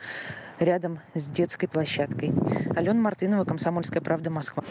рядом 0.59 1.01
с 1.15 1.27
детской 1.27 1.67
площадкой. 1.67 2.33
Алена 2.77 3.01
Мартынова, 3.01 3.45
Комсомольская 3.45 4.03
правда, 4.03 4.31
Москва. 4.31 4.65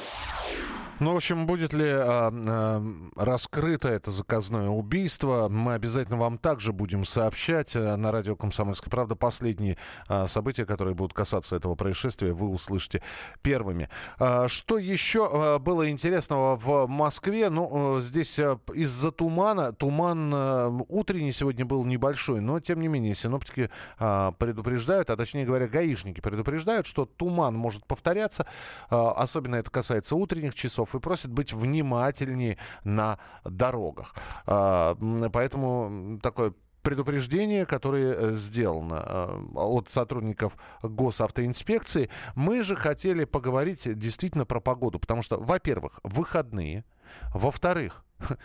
Ну, 1.01 1.13
в 1.13 1.15
общем, 1.15 1.47
будет 1.47 1.73
ли 1.73 1.87
а, 1.87 2.31
а, 2.31 2.83
раскрыто 3.15 3.89
это 3.89 4.11
заказное 4.11 4.69
убийство, 4.69 5.47
мы 5.49 5.73
обязательно 5.73 6.15
вам 6.19 6.37
также 6.37 6.73
будем 6.73 7.05
сообщать 7.05 7.75
а, 7.75 7.97
на 7.97 8.11
радио 8.11 8.35
«Комсомольская 8.35 8.91
правда». 8.91 9.15
Последние 9.15 9.79
а, 10.07 10.27
события, 10.27 10.63
которые 10.63 10.93
будут 10.93 11.15
касаться 11.15 11.55
этого 11.55 11.73
происшествия, 11.73 12.33
вы 12.33 12.49
услышите 12.49 13.01
первыми. 13.41 13.89
А, 14.19 14.47
что 14.47 14.77
еще 14.77 15.27
а, 15.27 15.57
было 15.57 15.89
интересного 15.89 16.55
в 16.55 16.85
Москве? 16.85 17.49
Ну, 17.49 17.97
а, 17.97 17.99
здесь 17.99 18.37
а, 18.37 18.59
из-за 18.75 19.11
тумана, 19.11 19.73
туман 19.73 20.31
а, 20.31 20.67
утренний 20.87 21.31
сегодня 21.31 21.65
был 21.65 21.83
небольшой, 21.83 22.41
но, 22.41 22.59
тем 22.59 22.79
не 22.79 22.87
менее, 22.87 23.15
синоптики 23.15 23.71
а, 23.97 24.33
предупреждают, 24.33 25.09
а 25.09 25.17
точнее 25.17 25.45
говоря, 25.45 25.67
гаишники 25.67 26.21
предупреждают, 26.21 26.85
что 26.85 27.07
туман 27.07 27.55
может 27.55 27.87
повторяться, 27.87 28.45
а, 28.91 29.13
особенно 29.13 29.55
это 29.55 29.71
касается 29.71 30.15
утренних 30.15 30.53
часов, 30.53 30.90
и 30.95 30.99
просят 30.99 31.31
быть 31.31 31.53
внимательнее 31.53 32.57
на 32.83 33.19
дорогах. 33.43 34.15
А, 34.45 34.95
поэтому 35.31 36.19
такое 36.21 36.53
предупреждение, 36.81 37.65
которое 37.65 38.13
э, 38.13 38.33
сделано 38.33 39.03
э, 39.05 39.45
от 39.55 39.89
сотрудников 39.89 40.57
госавтоинспекции. 40.81 42.09
Мы 42.35 42.63
же 42.63 42.75
хотели 42.75 43.25
поговорить 43.25 43.97
действительно 43.97 44.45
про 44.45 44.59
погоду, 44.59 44.99
потому 44.99 45.21
что, 45.21 45.37
во-первых, 45.37 45.99
выходные, 46.03 46.85
во-вторых, 47.33 48.03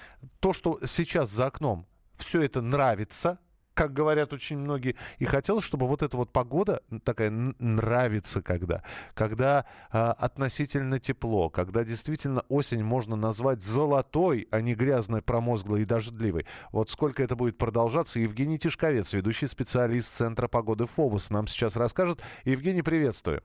то, 0.41 0.53
что 0.53 0.79
сейчас 0.85 1.31
за 1.31 1.47
окном, 1.47 1.87
все 2.19 2.43
это 2.43 2.61
нравится, 2.61 3.39
как 3.77 3.93
говорят 3.93 4.33
очень 4.33 4.57
многие. 4.57 4.97
И 5.19 5.27
хотелось, 5.27 5.65
чтобы 5.65 5.87
вот 5.87 6.03
эта 6.03 6.17
вот 6.17 6.33
погода 6.33 6.83
такая 7.05 7.31
нравится 7.31 8.41
когда. 8.41 8.83
Когда 9.15 9.67
э, 9.93 9.99
относительно 9.99 10.99
тепло, 10.99 11.51
когда 11.51 11.85
действительно 11.85 12.43
осень 12.49 12.83
можно 12.83 13.17
назвать 13.17 13.63
золотой, 13.63 14.49
а 14.51 14.63
не 14.63 14.75
грязной, 14.75 15.21
промозглой 15.21 15.83
и 15.83 15.85
дождливой. 15.85 16.47
Вот 16.73 16.89
сколько 16.89 17.23
это 17.23 17.37
будет 17.37 17.59
продолжаться, 17.59 18.19
Евгений 18.19 18.59
Тишковец, 18.59 19.13
ведущий 19.13 19.47
специалист 19.47 20.17
Центра 20.17 20.49
погоды 20.49 20.87
ФОБОС, 20.87 21.29
нам 21.31 21.47
сейчас 21.47 21.77
расскажет. 21.77 22.23
Евгений, 22.45 22.83
приветствую. 22.83 23.43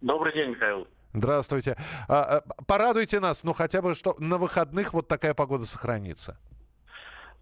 Добрый 0.00 0.34
день, 0.34 0.50
Михаил. 0.50 0.88
Здравствуйте. 1.14 1.76
А, 2.08 2.38
а, 2.38 2.64
порадуйте 2.66 3.20
нас, 3.20 3.44
ну 3.44 3.52
хотя 3.52 3.80
бы, 3.80 3.94
что 3.94 4.16
на 4.18 4.38
выходных 4.38 4.92
вот 4.92 5.06
такая 5.06 5.34
погода 5.34 5.64
сохранится. 5.64 6.36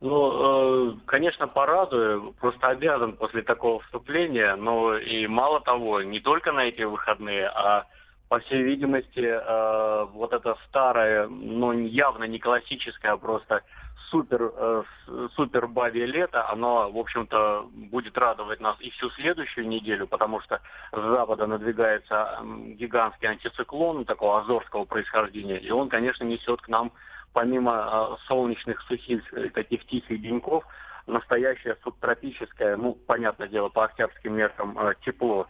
Ну, 0.00 0.92
э, 0.92 0.94
конечно, 1.06 1.48
порадую, 1.48 2.34
просто 2.34 2.68
обязан 2.68 3.14
после 3.14 3.42
такого 3.42 3.80
вступления, 3.80 4.54
но 4.56 4.96
и 4.96 5.26
мало 5.26 5.60
того, 5.60 6.02
не 6.02 6.20
только 6.20 6.52
на 6.52 6.64
эти 6.64 6.82
выходные, 6.82 7.48
а 7.48 7.86
по 8.28 8.40
всей 8.40 8.62
видимости, 8.62 9.20
э, 9.20 10.06
вот 10.12 10.34
это 10.34 10.56
старое, 10.68 11.28
но 11.28 11.72
явно 11.72 12.24
не 12.24 12.38
классическое, 12.38 13.12
а 13.12 13.16
просто 13.16 13.62
супер, 14.10 14.52
э, 14.54 15.66
бабье 15.68 16.04
лето, 16.04 16.46
оно, 16.50 16.90
в 16.90 16.98
общем-то, 16.98 17.66
будет 17.72 18.18
радовать 18.18 18.60
нас 18.60 18.76
и 18.80 18.90
всю 18.90 19.08
следующую 19.10 19.66
неделю, 19.66 20.06
потому 20.06 20.40
что 20.40 20.60
с 20.92 21.00
запада 21.00 21.46
надвигается 21.46 22.38
гигантский 22.78 23.28
антициклон 23.28 24.04
такого 24.04 24.40
азорского 24.40 24.84
происхождения, 24.84 25.58
и 25.58 25.70
он, 25.70 25.88
конечно, 25.88 26.24
несет 26.24 26.60
к 26.60 26.68
нам 26.68 26.92
помимо 27.36 27.72
э, 27.74 28.16
солнечных, 28.28 28.80
сухих, 28.88 29.30
э, 29.34 29.50
таких 29.50 29.84
тихих 29.84 30.22
деньков, 30.22 30.64
настоящее 31.06 31.76
субтропическое, 31.84 32.78
ну, 32.78 32.94
понятное 32.94 33.46
дело, 33.46 33.68
по 33.68 33.84
октябрьским 33.84 34.34
меркам, 34.34 34.78
э, 34.78 34.94
тепло. 35.04 35.46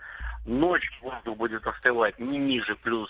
Ночь 0.46 0.90
воздух 1.00 1.36
будет 1.36 1.64
остывать 1.64 2.18
не 2.18 2.38
ниже 2.38 2.74
плюс 2.74 3.08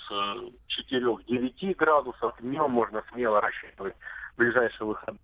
4-9 0.69 1.75
градусов. 1.75 2.37
Днем 2.39 2.71
можно 2.71 3.03
смело 3.11 3.41
рассчитывать 3.41 3.95
ближайший 4.37 4.83
выход 4.83 5.17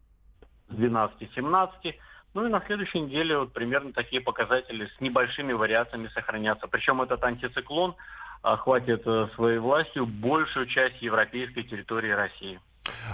12-17. 0.70 1.94
Ну 2.32 2.46
и 2.46 2.48
на 2.48 2.62
следующей 2.62 3.00
неделе 3.00 3.36
вот 3.36 3.52
примерно 3.52 3.92
такие 3.92 4.22
показатели 4.22 4.86
с 4.86 5.00
небольшими 5.00 5.52
вариациями 5.52 6.08
сохранятся. 6.08 6.68
Причем 6.68 7.02
этот 7.02 7.22
антициклон 7.22 7.96
охватит 8.40 9.02
своей 9.34 9.58
властью 9.58 10.06
большую 10.06 10.66
часть 10.68 11.02
европейской 11.02 11.64
территории 11.64 12.12
России. 12.12 12.58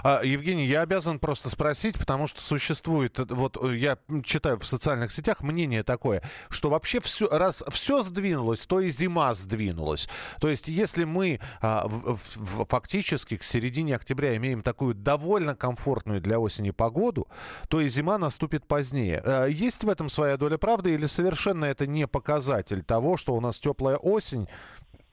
А, 0.03 0.21
Евгений, 0.23 0.65
я 0.65 0.81
обязан 0.81 1.19
просто 1.19 1.49
спросить, 1.49 1.97
потому 1.97 2.27
что 2.27 2.41
существует, 2.41 3.19
вот 3.29 3.57
э, 3.61 3.75
я 3.75 3.97
читаю 4.23 4.59
в 4.59 4.65
социальных 4.65 5.11
сетях 5.11 5.41
мнение 5.41 5.83
такое, 5.83 6.23
что 6.49 6.69
вообще 6.69 6.99
все, 6.99 7.27
раз 7.29 7.63
все 7.69 8.01
сдвинулось, 8.01 8.65
то 8.65 8.79
и 8.79 8.89
зима 8.89 9.33
сдвинулась. 9.33 10.09
То 10.39 10.47
есть 10.47 10.67
если 10.67 11.03
мы 11.03 11.39
а, 11.61 11.87
в, 11.87 12.19
в, 12.35 12.65
фактически 12.65 13.37
к 13.37 13.43
середине 13.43 13.95
октября 13.95 14.35
имеем 14.37 14.61
такую 14.61 14.95
довольно 14.95 15.55
комфортную 15.55 16.21
для 16.21 16.39
осени 16.39 16.71
погоду, 16.71 17.27
то 17.67 17.81
и 17.81 17.89
зима 17.89 18.17
наступит 18.17 18.67
позднее. 18.67 19.21
А, 19.23 19.45
есть 19.45 19.83
в 19.83 19.89
этом 19.89 20.09
своя 20.09 20.37
доля 20.37 20.57
правды 20.57 20.93
или 20.93 21.05
совершенно 21.05 21.65
это 21.65 21.87
не 21.87 22.07
показатель 22.07 22.83
того, 22.83 23.17
что 23.17 23.35
у 23.35 23.41
нас 23.41 23.59
теплая 23.59 23.97
осень 23.97 24.47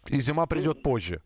и 0.08 0.20
зима 0.20 0.46
придет 0.46 0.82
позже? 0.82 1.22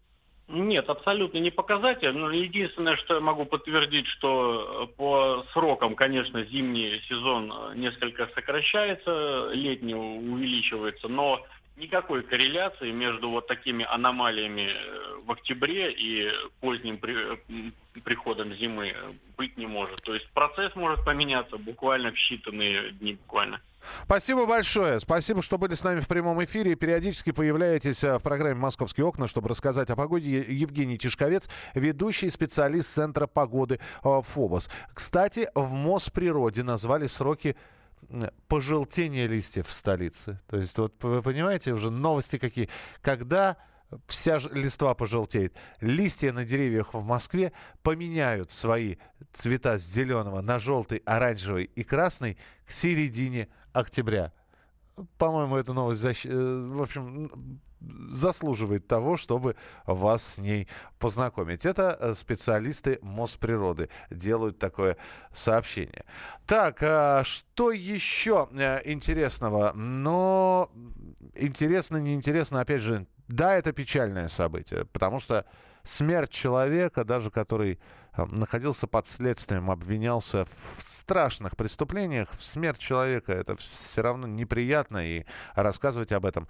Нет, 0.52 0.90
абсолютно 0.90 1.38
не 1.38 1.50
показатель. 1.50 2.10
Но 2.10 2.32
единственное, 2.32 2.96
что 2.96 3.14
я 3.14 3.20
могу 3.20 3.44
подтвердить, 3.44 4.06
что 4.08 4.88
э, 4.90 4.96
по 4.96 5.44
срокам, 5.52 5.94
конечно, 5.94 6.44
зимний 6.44 7.00
сезон 7.08 7.52
э, 7.52 7.76
несколько 7.76 8.26
сокращается, 8.34 9.50
летний 9.52 9.94
увеличивается, 9.94 11.06
но 11.06 11.46
никакой 11.80 12.22
корреляции 12.22 12.92
между 12.92 13.30
вот 13.30 13.46
такими 13.46 13.84
аномалиями 13.88 14.70
э, 14.70 15.16
в 15.24 15.32
октябре 15.32 15.90
и 15.92 16.30
поздним 16.60 16.98
при, 16.98 17.16
приходом 18.04 18.54
зимы 18.54 18.94
быть 19.36 19.56
не 19.56 19.66
может. 19.66 20.00
То 20.02 20.14
есть 20.14 20.30
процесс 20.30 20.74
может 20.76 21.04
поменяться 21.04 21.56
буквально 21.56 22.12
в 22.12 22.14
считанные 22.14 22.92
дни 22.92 23.14
буквально. 23.14 23.60
Спасибо 24.04 24.46
большое. 24.46 25.00
Спасибо, 25.00 25.42
что 25.42 25.56
были 25.56 25.74
с 25.74 25.82
нами 25.82 26.00
в 26.00 26.08
прямом 26.08 26.42
эфире. 26.44 26.74
Периодически 26.74 27.32
появляетесь 27.32 28.04
в 28.04 28.20
программе 28.20 28.54
«Московские 28.54 29.06
окна», 29.06 29.26
чтобы 29.26 29.48
рассказать 29.48 29.88
о 29.90 29.96
погоде. 29.96 30.44
Евгений 30.46 30.98
Тишковец, 30.98 31.48
ведущий 31.74 32.28
специалист 32.28 32.88
Центра 32.88 33.26
погоды 33.26 33.80
ФОБОС. 34.02 34.68
Кстати, 34.92 35.48
в 35.54 35.72
Мосприроде 35.72 36.62
назвали 36.62 37.06
сроки 37.06 37.56
пожелтение 38.48 39.26
листьев 39.26 39.68
в 39.68 39.72
столице. 39.72 40.40
То 40.48 40.58
есть, 40.58 40.76
вот 40.78 40.94
вы 41.02 41.22
понимаете, 41.22 41.72
уже 41.72 41.90
новости 41.90 42.38
какие. 42.38 42.68
Когда 43.02 43.56
вся 44.06 44.38
листва 44.52 44.94
пожелтеет. 44.94 45.54
Листья 45.80 46.32
на 46.32 46.44
деревьях 46.44 46.94
в 46.94 47.02
Москве 47.02 47.52
поменяют 47.82 48.50
свои 48.50 48.96
цвета 49.32 49.78
с 49.78 49.82
зеленого 49.82 50.40
на 50.40 50.58
желтый, 50.58 51.02
оранжевый 51.04 51.64
и 51.64 51.82
красный 51.82 52.38
к 52.64 52.70
середине 52.70 53.48
октября. 53.72 54.32
по-моему, 55.18 55.56
эта 55.56 55.72
новость, 55.72 56.00
защ... 56.00 56.26
Э, 56.26 56.30
в 56.30 56.82
общем, 56.82 57.30
заслуживает 57.80 58.86
того, 58.86 59.16
чтобы 59.16 59.56
вас 59.86 60.34
с 60.34 60.38
ней 60.38 60.68
познакомить. 60.98 61.64
Это 61.64 61.96
э, 61.98 62.14
специалисты 62.14 62.98
Мосприроды 63.02 63.88
делают 64.10 64.58
такое 64.58 64.96
сообщение. 65.32 66.04
Так, 66.46 66.78
а 66.82 67.22
что 67.24 67.72
еще 67.72 68.48
э, 68.52 68.80
интересного? 68.84 69.72
Но 69.74 70.70
интересно, 71.34 71.96
неинтересно, 71.96 72.60
опять 72.60 72.82
же, 72.82 73.06
да, 73.28 73.54
это 73.54 73.72
печальное 73.72 74.28
событие, 74.28 74.86
потому 74.86 75.20
что 75.20 75.46
смерть 75.84 76.30
человека, 76.30 77.04
даже 77.04 77.30
который 77.30 77.78
э, 78.12 78.24
находился 78.30 78.86
под 78.86 79.06
следствием, 79.06 79.70
обвинялся 79.70 80.44
в 80.44 80.82
страшных 80.82 81.56
преступлениях, 81.56 82.28
смерть 82.40 82.78
человека 82.78 83.32
это 83.32 83.56
все 83.56 84.02
равно 84.02 84.26
неприятно, 84.26 84.98
и 84.98 85.24
рассказывать 85.54 86.12
об 86.12 86.26
этом 86.26 86.48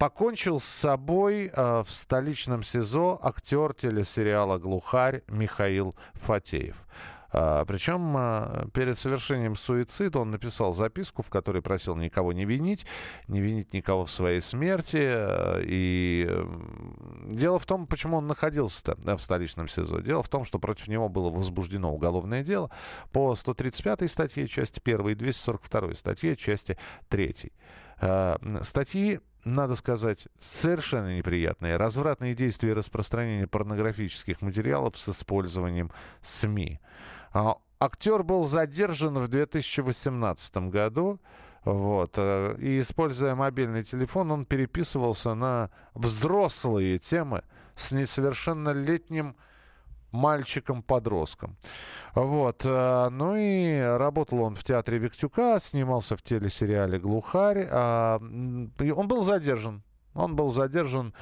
покончил 0.00 0.60
с 0.60 0.64
собой 0.64 1.50
э, 1.52 1.82
в 1.86 1.92
столичном 1.92 2.62
СИЗО 2.62 3.20
актер 3.22 3.74
телесериала 3.74 4.58
«Глухарь» 4.58 5.22
Михаил 5.28 5.94
Фатеев. 6.14 6.86
А, 7.32 7.64
причем 7.64 8.14
а, 8.16 8.66
перед 8.72 8.98
совершением 8.98 9.56
суицида 9.56 10.20
он 10.20 10.30
написал 10.30 10.72
записку, 10.72 11.22
в 11.22 11.28
которой 11.28 11.62
просил 11.62 11.94
никого 11.96 12.32
не 12.32 12.44
винить, 12.44 12.86
не 13.28 13.40
винить 13.40 13.72
никого 13.72 14.06
в 14.06 14.10
своей 14.10 14.40
смерти. 14.40 15.12
И 15.64 16.28
дело 17.26 17.58
в 17.58 17.66
том, 17.66 17.86
почему 17.86 18.16
он 18.16 18.26
находился 18.26 18.96
в 18.96 19.20
столичном 19.20 19.68
СИЗО. 19.68 20.00
Дело 20.00 20.22
в 20.22 20.28
том, 20.28 20.44
что 20.44 20.58
против 20.58 20.88
него 20.88 21.08
было 21.08 21.30
возбуждено 21.30 21.92
уголовное 21.92 22.42
дело 22.42 22.70
по 23.12 23.34
135 23.36 24.10
статье 24.10 24.48
части 24.48 24.80
1 24.82 25.08
и 25.08 25.14
242 25.14 25.94
статье 25.94 26.36
части 26.36 26.78
3. 27.10 27.52
Статьи 28.62 29.20
надо 29.44 29.74
сказать, 29.76 30.28
совершенно 30.38 31.16
неприятные. 31.16 31.76
Развратные 31.76 32.34
действия 32.34 32.70
и 32.70 32.74
распространение 32.74 33.46
порнографических 33.46 34.42
материалов 34.42 34.98
с 34.98 35.08
использованием 35.08 35.90
СМИ. 36.22 36.80
А, 37.32 37.56
актер 37.78 38.22
был 38.22 38.44
задержан 38.44 39.18
в 39.18 39.28
2018 39.28 40.68
году. 40.68 41.20
Вот. 41.64 42.12
Э, 42.16 42.56
и, 42.58 42.80
используя 42.80 43.34
мобильный 43.34 43.84
телефон, 43.84 44.30
он 44.30 44.46
переписывался 44.46 45.34
на 45.34 45.70
взрослые 45.94 46.98
темы 46.98 47.42
с 47.76 47.92
несовершеннолетним 47.92 49.36
мальчиком-подростком. 50.12 51.56
Вот. 52.14 52.62
Э, 52.64 53.08
ну 53.10 53.36
и 53.36 53.80
работал 53.80 54.42
он 54.42 54.54
в 54.54 54.64
театре 54.64 54.98
Виктюка, 54.98 55.58
снимался 55.60 56.16
в 56.16 56.22
телесериале 56.22 56.98
«Глухарь». 56.98 57.68
А, 57.70 58.18
он 58.18 59.08
был 59.08 59.24
задержан. 59.24 59.82
Он 60.14 60.34
был 60.34 60.48
задержан 60.48 61.14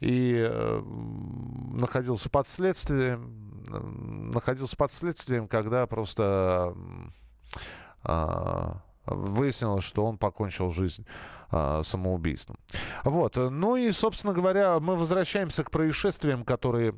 и 0.00 0.34
э, 0.36 0.80
находился 0.80 2.30
под 2.30 2.48
следствием, 2.48 3.62
находился 4.32 4.76
под 4.76 4.90
следствием, 4.90 5.46
когда 5.46 5.86
просто 5.86 6.74
а, 8.02 8.82
выяснилось, 9.04 9.84
что 9.84 10.04
он 10.06 10.18
покончил 10.18 10.70
жизнь 10.70 11.06
а, 11.50 11.82
самоубийством. 11.82 12.58
Вот. 13.04 13.36
Ну 13.36 13.76
и, 13.76 13.90
собственно 13.92 14.32
говоря, 14.32 14.80
мы 14.80 14.96
возвращаемся 14.96 15.64
к 15.64 15.70
происшествиям, 15.70 16.44
которые 16.44 16.94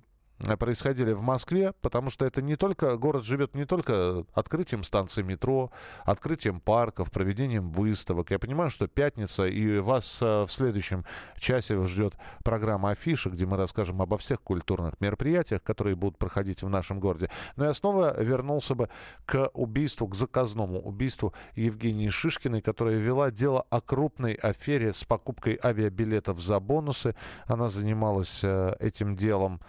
происходили 0.58 1.12
в 1.12 1.22
Москве, 1.22 1.72
потому 1.80 2.10
что 2.10 2.24
это 2.24 2.42
не 2.42 2.56
только, 2.56 2.96
город 2.96 3.24
живет 3.24 3.54
не 3.54 3.64
только 3.64 4.24
открытием 4.34 4.84
станции 4.84 5.22
метро, 5.22 5.70
открытием 6.04 6.60
парков, 6.60 7.10
проведением 7.10 7.70
выставок. 7.70 8.30
Я 8.30 8.38
понимаю, 8.38 8.70
что 8.70 8.88
пятница, 8.88 9.46
и 9.46 9.78
вас 9.78 10.18
э, 10.20 10.44
в 10.44 10.50
следующем 10.50 11.04
часе 11.38 11.80
ждет 11.86 12.14
программа 12.44 12.90
«Афиша», 12.90 13.30
где 13.30 13.46
мы 13.46 13.56
расскажем 13.56 14.02
обо 14.02 14.18
всех 14.18 14.40
культурных 14.42 15.00
мероприятиях, 15.00 15.62
которые 15.62 15.96
будут 15.96 16.18
проходить 16.18 16.62
в 16.62 16.68
нашем 16.68 17.00
городе. 17.00 17.30
Но 17.56 17.64
я 17.64 17.74
снова 17.74 18.20
вернулся 18.20 18.74
бы 18.74 18.88
к 19.26 19.48
убийству, 19.54 20.08
к 20.08 20.14
заказному 20.14 20.80
убийству 20.80 21.34
Евгении 21.54 22.08
Шишкиной, 22.08 22.62
которая 22.62 22.96
вела 22.96 23.30
дело 23.30 23.64
о 23.70 23.80
крупной 23.80 24.34
афере 24.34 24.92
с 24.92 25.04
покупкой 25.04 25.58
авиабилетов 25.62 26.40
за 26.40 26.58
бонусы. 26.60 27.14
Она 27.46 27.68
занималась 27.68 28.40
э, 28.42 28.74
этим 28.80 29.16
делом 29.16 29.60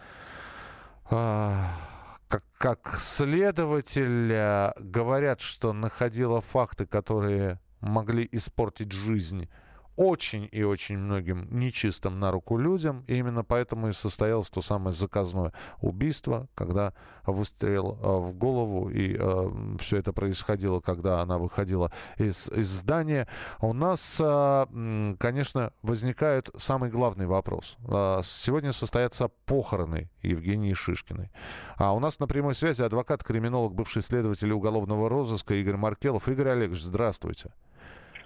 как, 1.09 2.43
как 2.57 2.97
следователь 2.99 4.73
говорят, 4.79 5.41
что 5.41 5.73
находила 5.73 6.41
факты, 6.41 6.85
которые 6.85 7.59
могли 7.81 8.27
испортить 8.31 8.91
жизнь 8.91 9.49
очень 9.95 10.49
и 10.51 10.63
очень 10.63 10.97
многим 10.97 11.47
нечистым 11.51 12.19
на 12.19 12.31
руку 12.31 12.57
людям. 12.57 13.03
И 13.07 13.17
именно 13.17 13.43
поэтому 13.43 13.89
и 13.89 13.91
состоялось 13.91 14.49
то 14.49 14.61
самое 14.61 14.93
заказное 14.93 15.53
убийство, 15.81 16.47
когда 16.55 16.93
выстрел 17.25 17.97
э, 18.01 18.07
в 18.07 18.33
голову, 18.33 18.89
и 18.89 19.15
э, 19.19 19.77
все 19.79 19.97
это 19.97 20.13
происходило, 20.13 20.79
когда 20.79 21.21
она 21.21 21.37
выходила 21.37 21.91
из, 22.17 22.49
из 22.49 22.67
здания. 22.67 23.27
У 23.61 23.73
нас, 23.73 24.17
э, 24.19 25.15
конечно, 25.19 25.73
возникает 25.81 26.49
самый 26.57 26.89
главный 26.89 27.25
вопрос. 27.25 27.77
Э, 27.87 28.21
сегодня 28.23 28.73
состоятся 28.73 29.29
похороны 29.45 30.09
Евгении 30.21 30.73
Шишкиной. 30.73 31.31
А 31.77 31.93
у 31.93 31.99
нас 31.99 32.19
на 32.19 32.27
прямой 32.27 32.55
связи 32.55 32.81
адвокат-криминолог, 32.81 33.73
бывший 33.73 34.01
следователь 34.01 34.51
уголовного 34.51 35.09
розыска 35.09 35.53
Игорь 35.53 35.77
Маркелов. 35.77 36.27
Игорь 36.27 36.49
Олегович, 36.49 36.81
здравствуйте. 36.81 37.51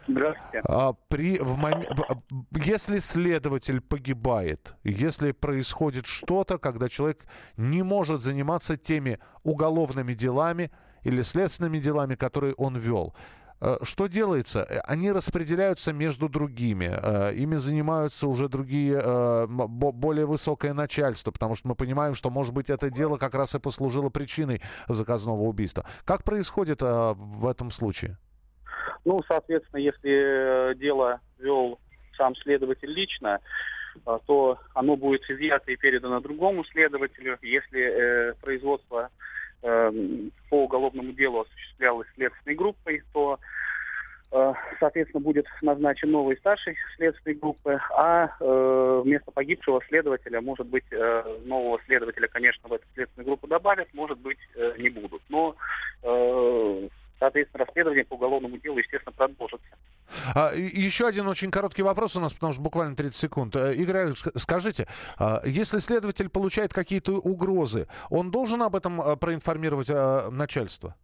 Здравствуйте. 0.08 0.62
А, 0.63 0.93
при, 1.10 1.38
в 1.38 1.58
мом... 1.58 1.84
Если 2.52 3.00
следователь 3.00 3.82
погибает, 3.82 4.76
если 4.84 5.32
происходит 5.32 6.06
что-то, 6.06 6.58
когда 6.58 6.88
человек 6.88 7.26
не 7.58 7.84
может 7.84 8.22
заниматься 8.22 8.78
теми 8.78 9.20
уголовными 9.43 10.13
делами 10.13 10.72
или 11.04 11.22
следственными 11.22 11.80
делами, 11.80 12.15
которые 12.15 12.54
он 12.54 12.78
вел, 12.78 13.15
э, 13.60 13.78
что 13.82 14.08
делается? 14.08 14.63
Они 14.86 15.12
распределяются 15.12 15.91
между 15.91 16.30
другими. 16.30 16.89
Э, 16.89 17.34
ими 17.34 17.56
занимаются 17.56 18.28
уже 18.28 18.48
другие, 18.48 19.02
э, 19.04 19.46
более 19.48 20.26
высокое 20.26 20.74
начальство, 20.74 21.32
потому 21.32 21.56
что 21.56 21.67
мы 21.67 21.76
понимаем, 21.76 22.15
что, 22.15 22.30
может 22.30 22.54
быть, 22.54 22.70
это 22.70 22.89
дело 22.89 23.17
как 23.17 23.36
раз 23.36 23.56
и 23.56 23.60
послужило 23.60 24.10
причиной 24.10 24.62
заказного 24.88 25.41
убийства. 25.41 25.86
Как 26.06 26.24
происходит 26.24 26.82
в 26.82 27.46
этом 27.46 27.72
случае? 27.72 28.17
Ну, 29.08 29.24
соответственно, 29.26 29.80
если 29.80 30.72
э, 30.72 30.76
дело 30.76 31.22
вел 31.39 31.80
сам 32.17 32.36
следователь 32.36 32.89
лично, 32.89 33.39
э, 34.06 34.17
то 34.26 34.60
оно 34.74 34.98
будет 34.98 35.30
изъято 35.30 35.72
и 35.72 35.78
передано 35.78 36.20
другому 36.20 36.65
следователю. 36.65 37.38
Если 37.41 37.80
э, 37.80 38.34
производство 38.41 39.10
э, 39.63 39.91
по 40.50 40.63
уголовному 40.65 41.13
делу 41.13 41.39
осуществлялось 41.39 42.10
следственной 42.15 42.58
группой, 42.58 43.02
то, 43.13 43.39
э, 44.34 44.54
соответственно, 44.78 45.22
будет 45.22 45.46
назначен 45.62 46.12
новый 46.12 46.36
старший 46.36 46.76
следственной 46.98 47.38
группы, 47.38 47.80
а 47.96 48.28
э, 48.41 49.02
вместо 49.06 49.32
погибшего 49.32 49.82
следователя, 49.88 50.41
может 50.41 50.67
быть, 50.67 50.91
э, 50.91 51.38
нового 51.46 51.80
следователя, 51.86 52.28
конечно, 52.28 52.67
в 52.67 52.74
эту 52.74 52.84
следственную 52.93 53.26
группу 53.26 53.48
добавят, 53.48 53.88
может 53.93 54.17
быть, 54.17 54.39
э, 54.58 54.74
не 54.80 54.89
будут. 54.89 55.22
Но 55.30 55.56
э, 56.04 56.89
соответственно, 57.19 57.65
расследование 57.65 58.06
по 58.06 58.13
уголовному 58.13 58.58
делу, 58.58 58.77
естественно, 58.77 59.13
продолжится. 59.13 59.67
А, 60.36 60.53
еще 60.56 61.08
один 61.08 61.27
очень 61.27 61.51
короткий 61.51 61.84
вопрос 61.84 62.15
у 62.15 62.19
нас, 62.19 62.34
потому 62.34 62.53
что 62.53 62.62
буквально 62.62 62.95
30 62.95 63.15
секунд. 63.15 63.56
Э, 63.56 63.73
Игорь, 63.73 64.13
скажите, 64.36 64.88
а, 65.19 65.41
если 65.45 65.80
следователь 65.80 66.30
получает 66.30 66.73
какие-то 66.73 67.13
угрозы, 67.13 67.88
он 68.10 68.32
должен 68.32 68.62
об 68.62 68.75
этом 68.75 69.01
э, 69.01 69.15
проинформировать 69.17 69.89
э, 69.89 70.30
начальство? 70.30 70.95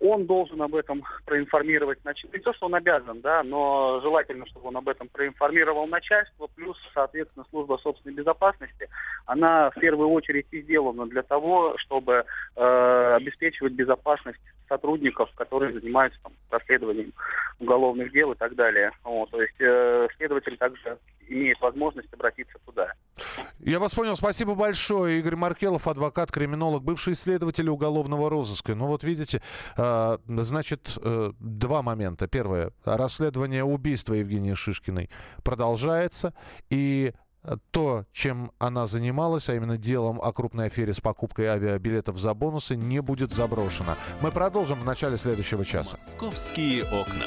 он 0.00 0.24
должен 0.24 0.60
об 0.62 0.74
этом 0.74 1.04
проинформировать 1.26 2.02
начальство. 2.04 2.36
Не 2.36 2.42
то, 2.42 2.54
что 2.54 2.66
он 2.66 2.74
обязан, 2.74 3.20
да, 3.20 3.42
но 3.42 4.00
желательно, 4.02 4.46
чтобы 4.46 4.68
он 4.68 4.78
об 4.78 4.88
этом 4.88 5.08
проинформировал 5.08 5.86
начальство, 5.86 6.46
плюс, 6.56 6.78
соответственно, 6.94 7.44
служба 7.50 7.78
собственной 7.82 8.14
безопасности. 8.14 8.88
Она 9.26 9.70
в 9.70 9.78
первую 9.78 10.08
очередь 10.08 10.46
и 10.52 10.62
сделана 10.62 11.06
для 11.06 11.22
того, 11.22 11.76
чтобы 11.76 12.24
э, 12.56 13.14
обеспечивать 13.16 13.74
безопасность 13.74 14.40
сотрудников, 14.70 15.28
которые 15.34 15.78
занимаются 15.78 16.18
там, 16.22 16.32
расследованием 16.48 17.12
уголовных 17.58 18.12
дел 18.12 18.32
и 18.32 18.36
так 18.36 18.54
далее. 18.54 18.92
Вот, 19.04 19.30
то 19.30 19.42
есть 19.42 19.60
э, 19.60 20.08
следователь 20.16 20.56
также 20.56 20.98
имеет 21.28 21.60
возможность 21.60 22.12
обратиться 22.14 22.56
туда. 22.64 22.92
Я 23.58 23.78
вас 23.78 23.94
понял. 23.94 24.16
Спасибо 24.16 24.54
большое. 24.54 25.18
Игорь 25.18 25.36
Маркелов, 25.36 25.86
адвокат, 25.86 26.32
криминолог, 26.32 26.82
бывший 26.82 27.14
следователь 27.14 27.68
уголовного 27.68 28.30
розыска. 28.30 28.74
Ну 28.74 28.86
вот 28.86 29.04
видите, 29.04 29.42
э, 29.76 30.18
значит, 30.26 30.96
э, 31.02 31.32
два 31.38 31.82
момента. 31.82 32.28
Первое. 32.28 32.72
Расследование 32.84 33.64
убийства 33.64 34.14
Евгении 34.14 34.54
Шишкиной 34.54 35.10
продолжается. 35.44 36.32
И 36.70 37.12
то, 37.70 38.04
чем 38.12 38.52
она 38.58 38.86
занималась, 38.86 39.48
а 39.48 39.54
именно 39.54 39.76
делом 39.76 40.20
о 40.20 40.32
крупной 40.32 40.66
афере 40.66 40.92
с 40.92 41.00
покупкой 41.00 41.46
авиабилетов 41.46 42.18
за 42.18 42.34
бонусы, 42.34 42.76
не 42.76 43.00
будет 43.00 43.32
заброшено. 43.32 43.96
Мы 44.20 44.30
продолжим 44.30 44.80
в 44.80 44.84
начале 44.84 45.16
следующего 45.16 45.64
часа. 45.64 45.96
Московские 45.96 46.84
окна. 46.84 47.26